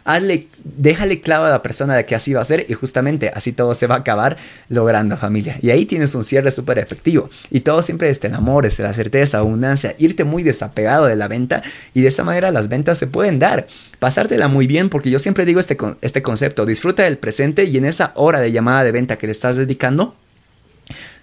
hazle, 0.03 0.47
déjale 0.63 1.21
claro 1.21 1.45
a 1.45 1.49
la 1.49 1.61
persona 1.61 1.95
de 1.95 2.05
que 2.05 2.15
así 2.15 2.33
va 2.33 2.41
a 2.41 2.45
ser 2.45 2.65
y 2.69 2.73
justamente 2.73 3.31
así 3.33 3.51
todo 3.51 3.73
se 3.73 3.87
va 3.87 3.95
a 3.95 3.99
acabar 3.99 4.37
logrando 4.69 5.17
familia. 5.17 5.57
Y 5.61 5.69
ahí 5.71 5.85
tienes 5.85 6.15
un 6.15 6.23
cierre 6.23 6.51
súper 6.51 6.79
efectivo. 6.79 7.29
Y 7.49 7.61
todo 7.61 7.81
siempre 7.81 8.07
desde 8.07 8.27
el 8.27 8.35
amor, 8.35 8.63
desde 8.63 8.83
la 8.83 8.93
certeza, 8.93 9.39
abundancia, 9.39 9.95
irte 9.97 10.23
muy 10.23 10.43
desapegado 10.43 11.05
de 11.05 11.15
la 11.15 11.27
venta 11.27 11.61
y 11.93 12.01
de 12.01 12.07
esa 12.07 12.23
manera 12.23 12.51
las 12.51 12.69
ventas 12.69 12.97
se 12.97 13.07
pueden 13.07 13.39
dar. 13.39 13.67
Pasártela 13.99 14.47
muy 14.47 14.67
bien 14.67 14.89
porque 14.89 15.09
yo 15.09 15.19
siempre 15.19 15.45
digo 15.45 15.59
este, 15.59 15.77
este 16.01 16.21
concepto, 16.21 16.65
disfruta 16.65 17.03
del 17.03 17.17
presente 17.17 17.65
y 17.65 17.77
en 17.77 17.85
esa 17.85 18.11
hora 18.15 18.39
de 18.39 18.51
llamada 18.51 18.83
de 18.83 18.91
venta 18.91 19.17
que 19.17 19.27
le 19.27 19.31
estás 19.31 19.57
dedicando, 19.57 20.15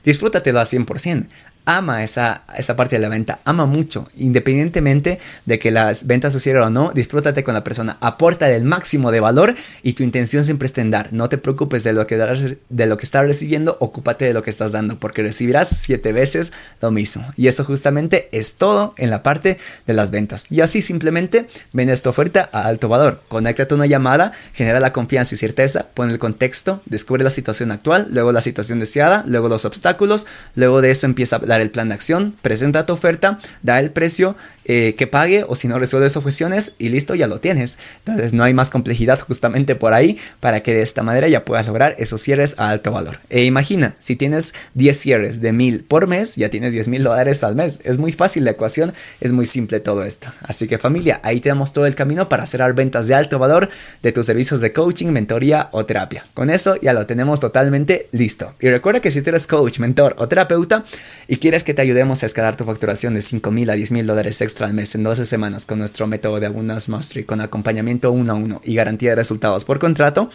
disfrútatelo 0.04 0.61
al 0.61 0.66
100% 0.66 1.26
ama 1.68 2.02
esa, 2.02 2.44
esa 2.56 2.76
parte 2.76 2.96
de 2.96 3.02
la 3.02 3.10
venta, 3.10 3.40
ama 3.44 3.66
mucho, 3.66 4.08
independientemente 4.16 5.18
de 5.44 5.58
que 5.58 5.70
las 5.70 6.06
ventas 6.06 6.32
se 6.32 6.40
cierren 6.40 6.62
o 6.62 6.70
no, 6.70 6.92
disfrútate 6.94 7.44
con 7.44 7.52
la 7.52 7.62
persona, 7.62 7.98
aporta 8.00 8.50
el 8.50 8.64
máximo 8.64 9.12
de 9.12 9.20
valor 9.20 9.54
y 9.82 9.92
tu 9.92 10.02
intención 10.02 10.44
siempre 10.44 10.64
está 10.64 10.80
en 10.80 10.90
dar. 10.90 11.12
No 11.12 11.28
te 11.28 11.37
preocupes 11.37 11.84
de 11.84 11.92
lo 11.92 12.06
que, 12.06 12.16
de 12.16 12.87
lo 12.87 12.96
que 12.96 13.04
estás 13.04 13.26
recibiendo, 13.26 13.76
ocúpate 13.80 14.25
de 14.25 14.32
lo 14.32 14.42
que 14.42 14.48
estás 14.48 14.72
dando, 14.72 14.98
porque 14.98 15.22
recibirás 15.22 15.68
siete 15.68 16.14
veces 16.14 16.52
lo 16.80 16.90
mismo. 16.90 17.26
Y 17.37 17.48
eso 17.48 17.64
justamente 17.64 18.30
es 18.32 18.56
todo 18.56 18.94
en 18.96 19.10
la 19.10 19.22
parte 19.22 19.58
de 19.87 19.92
las 19.92 20.10
ventas. 20.10 20.46
Y 20.48 20.62
así 20.62 20.80
simplemente 20.80 21.48
vendes 21.75 22.02
tu 22.02 22.08
oferta 22.08 22.48
a 22.50 22.64
alto 22.64 22.88
valor. 22.88 23.20
Conéctate 23.28 23.75
a 23.75 23.76
una 23.76 23.87
llamada, 23.87 24.32
genera 24.54 24.80
la 24.80 24.94
confianza 24.94 25.34
y 25.34 25.38
certeza, 25.38 25.88
pon 25.92 26.10
el 26.10 26.18
contexto, 26.18 26.80
descubre 26.87 27.22
la 27.22 27.30
situación 27.30 27.72
actual, 27.72 28.08
luego 28.10 28.32
la 28.32 28.40
situación 28.40 28.80
deseada, 28.80 29.22
luego 29.26 29.50
los 29.50 29.66
obstáculos, 29.66 30.26
luego 30.54 30.80
de 30.80 30.92
eso 30.92 31.04
empieza 31.04 31.38
la 31.44 31.58
el 31.62 31.71
plan 31.71 31.88
de 31.88 31.95
acción, 31.95 32.35
presenta 32.43 32.87
tu 32.87 32.93
oferta, 32.93 33.38
da 33.62 33.79
el 33.81 33.91
precio 33.91 34.37
eh, 34.70 34.94
que 34.98 35.06
pague 35.06 35.44
o 35.48 35.56
si 35.56 35.66
no 35.66 35.78
resuelves 35.78 36.16
objeciones 36.16 36.76
y 36.78 36.90
listo, 36.90 37.14
ya 37.14 37.26
lo 37.26 37.40
tienes. 37.40 37.78
Entonces 38.04 38.34
no 38.34 38.44
hay 38.44 38.52
más 38.52 38.68
complejidad 38.68 39.18
justamente 39.18 39.75
por 39.75 39.94
ahí 39.94 40.18
para 40.40 40.62
que 40.62 40.75
de 40.75 40.82
esta 40.82 41.02
manera 41.02 41.26
ya 41.26 41.46
puedas 41.46 41.66
lograr 41.66 41.94
esos 41.98 42.20
cierres 42.20 42.54
a 42.58 42.68
alto 42.68 42.92
valor. 42.92 43.18
E 43.30 43.44
imagina, 43.44 43.94
si 43.98 44.14
tienes 44.14 44.52
10 44.75 44.98
cierres 44.98 45.40
de 45.40 45.52
1000 45.52 45.84
por 45.84 46.06
mes, 46.06 46.37
ya 46.37 46.50
tienes 46.50 46.75
10 46.75 46.88
mil 46.88 47.02
dólares 47.02 47.42
al 47.44 47.54
mes. 47.54 47.80
Es 47.82 47.96
muy 47.96 48.12
fácil 48.12 48.44
la 48.44 48.50
ecuación, 48.50 48.92
es 49.20 49.32
muy 49.32 49.46
simple 49.46 49.80
todo 49.80 50.04
esto. 50.04 50.28
Así 50.42 50.68
que 50.68 50.76
familia, 50.76 51.20
ahí 51.25 51.40
tenemos 51.40 51.72
todo 51.72 51.87
el 51.87 51.94
camino 51.94 52.28
para 52.28 52.44
cerrar 52.44 52.75
ventas 52.75 53.06
de 53.06 53.14
alto 53.14 53.38
valor 53.38 53.70
de 54.02 54.12
tus 54.12 54.26
servicios 54.26 54.60
de 54.60 54.75
coaching, 54.75 55.06
mentoría 55.06 55.70
o 55.72 55.87
terapia. 55.87 56.26
Con 56.34 56.50
eso 56.50 56.76
ya 56.76 56.92
lo 56.92 57.06
tenemos 57.06 57.40
totalmente 57.40 58.08
listo. 58.12 58.54
Y 58.60 58.68
recuerda 58.68 59.00
que 59.00 59.10
si 59.10 59.22
tú 59.22 59.30
eres 59.30 59.46
coach, 59.46 59.78
mentor 59.78 60.14
o 60.18 60.28
terapeuta 60.28 60.84
y 61.26 61.38
quieres 61.38 61.64
que 61.64 61.72
te 61.72 61.80
ayudemos 61.80 62.22
a 62.22 62.26
escalar 62.26 62.54
tu 62.54 62.64
facturación 62.64 63.14
de 63.14 63.22
5 63.22 63.50
mil 63.50 63.70
a 63.70 63.72
10 63.72 63.92
mil 63.92 64.06
dólares 64.06 64.42
extra 64.42 64.58
mes 64.67 64.95
en 64.95 65.05
12 65.05 65.25
semanas 65.25 65.65
con 65.65 65.79
nuestro 65.79 66.07
método 66.07 66.41
de 66.41 66.47
Abundance 66.47 66.91
Mastery 66.91 67.25
con 67.25 67.41
acompañamiento 67.41 68.11
uno 68.11 68.33
a 68.33 68.35
uno 68.35 68.61
y 68.65 68.75
garantía 68.75 69.11
de 69.11 69.17
resultados 69.17 69.65
por 69.65 69.79
contrato, 69.79 70.31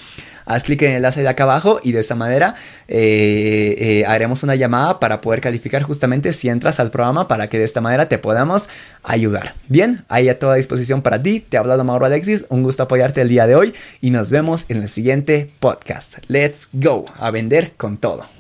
haz 0.46 0.64
clic 0.64 0.82
en 0.84 0.92
el 0.92 0.96
enlace 0.98 1.22
de 1.22 1.28
acá 1.28 1.44
abajo 1.44 1.80
y 1.84 1.92
de 1.92 2.00
esa 2.00 2.16
manera 2.16 2.56
eh, 2.88 3.76
eh, 3.78 4.06
haremos 4.08 4.42
una 4.44 4.56
llamada 4.56 5.00
para 5.00 5.22
poder 5.22 5.42
calificar 5.42 5.84
justamente 5.84 6.34
si 6.34 6.50
entras 6.50 6.80
al 6.80 6.90
programa 6.90 7.28
para 7.28 7.48
que 7.48 7.60
de 7.60 7.66
esta 7.66 7.82
manera 7.82 8.08
te 8.08 8.18
podamos 8.18 8.70
ayudar. 9.04 9.56
Bien, 9.68 10.06
ahí 10.08 10.30
a 10.30 10.40
toda 10.40 10.56
disposición 10.56 11.02
para 11.02 11.22
ti. 11.22 11.40
Te 11.42 11.58
ha 11.58 11.60
hablado 11.60 11.84
Mauro 11.84 12.06
Alexis. 12.06 12.46
Un 12.50 12.64
gusto 12.64 12.84
apoyarte 12.84 13.22
el 13.22 13.30
día 13.30 13.48
de 13.48 13.56
hoy 13.56 13.74
y 14.02 14.12
nos 14.12 14.32
vemos 14.32 14.66
en 14.70 14.82
el 14.82 14.90
siguiente 14.90 15.50
podcast. 15.60 16.18
Let's 16.28 16.70
go 16.72 17.06
a 17.18 17.32
vender 17.32 17.74
con 17.78 17.98
todo. 17.98 18.34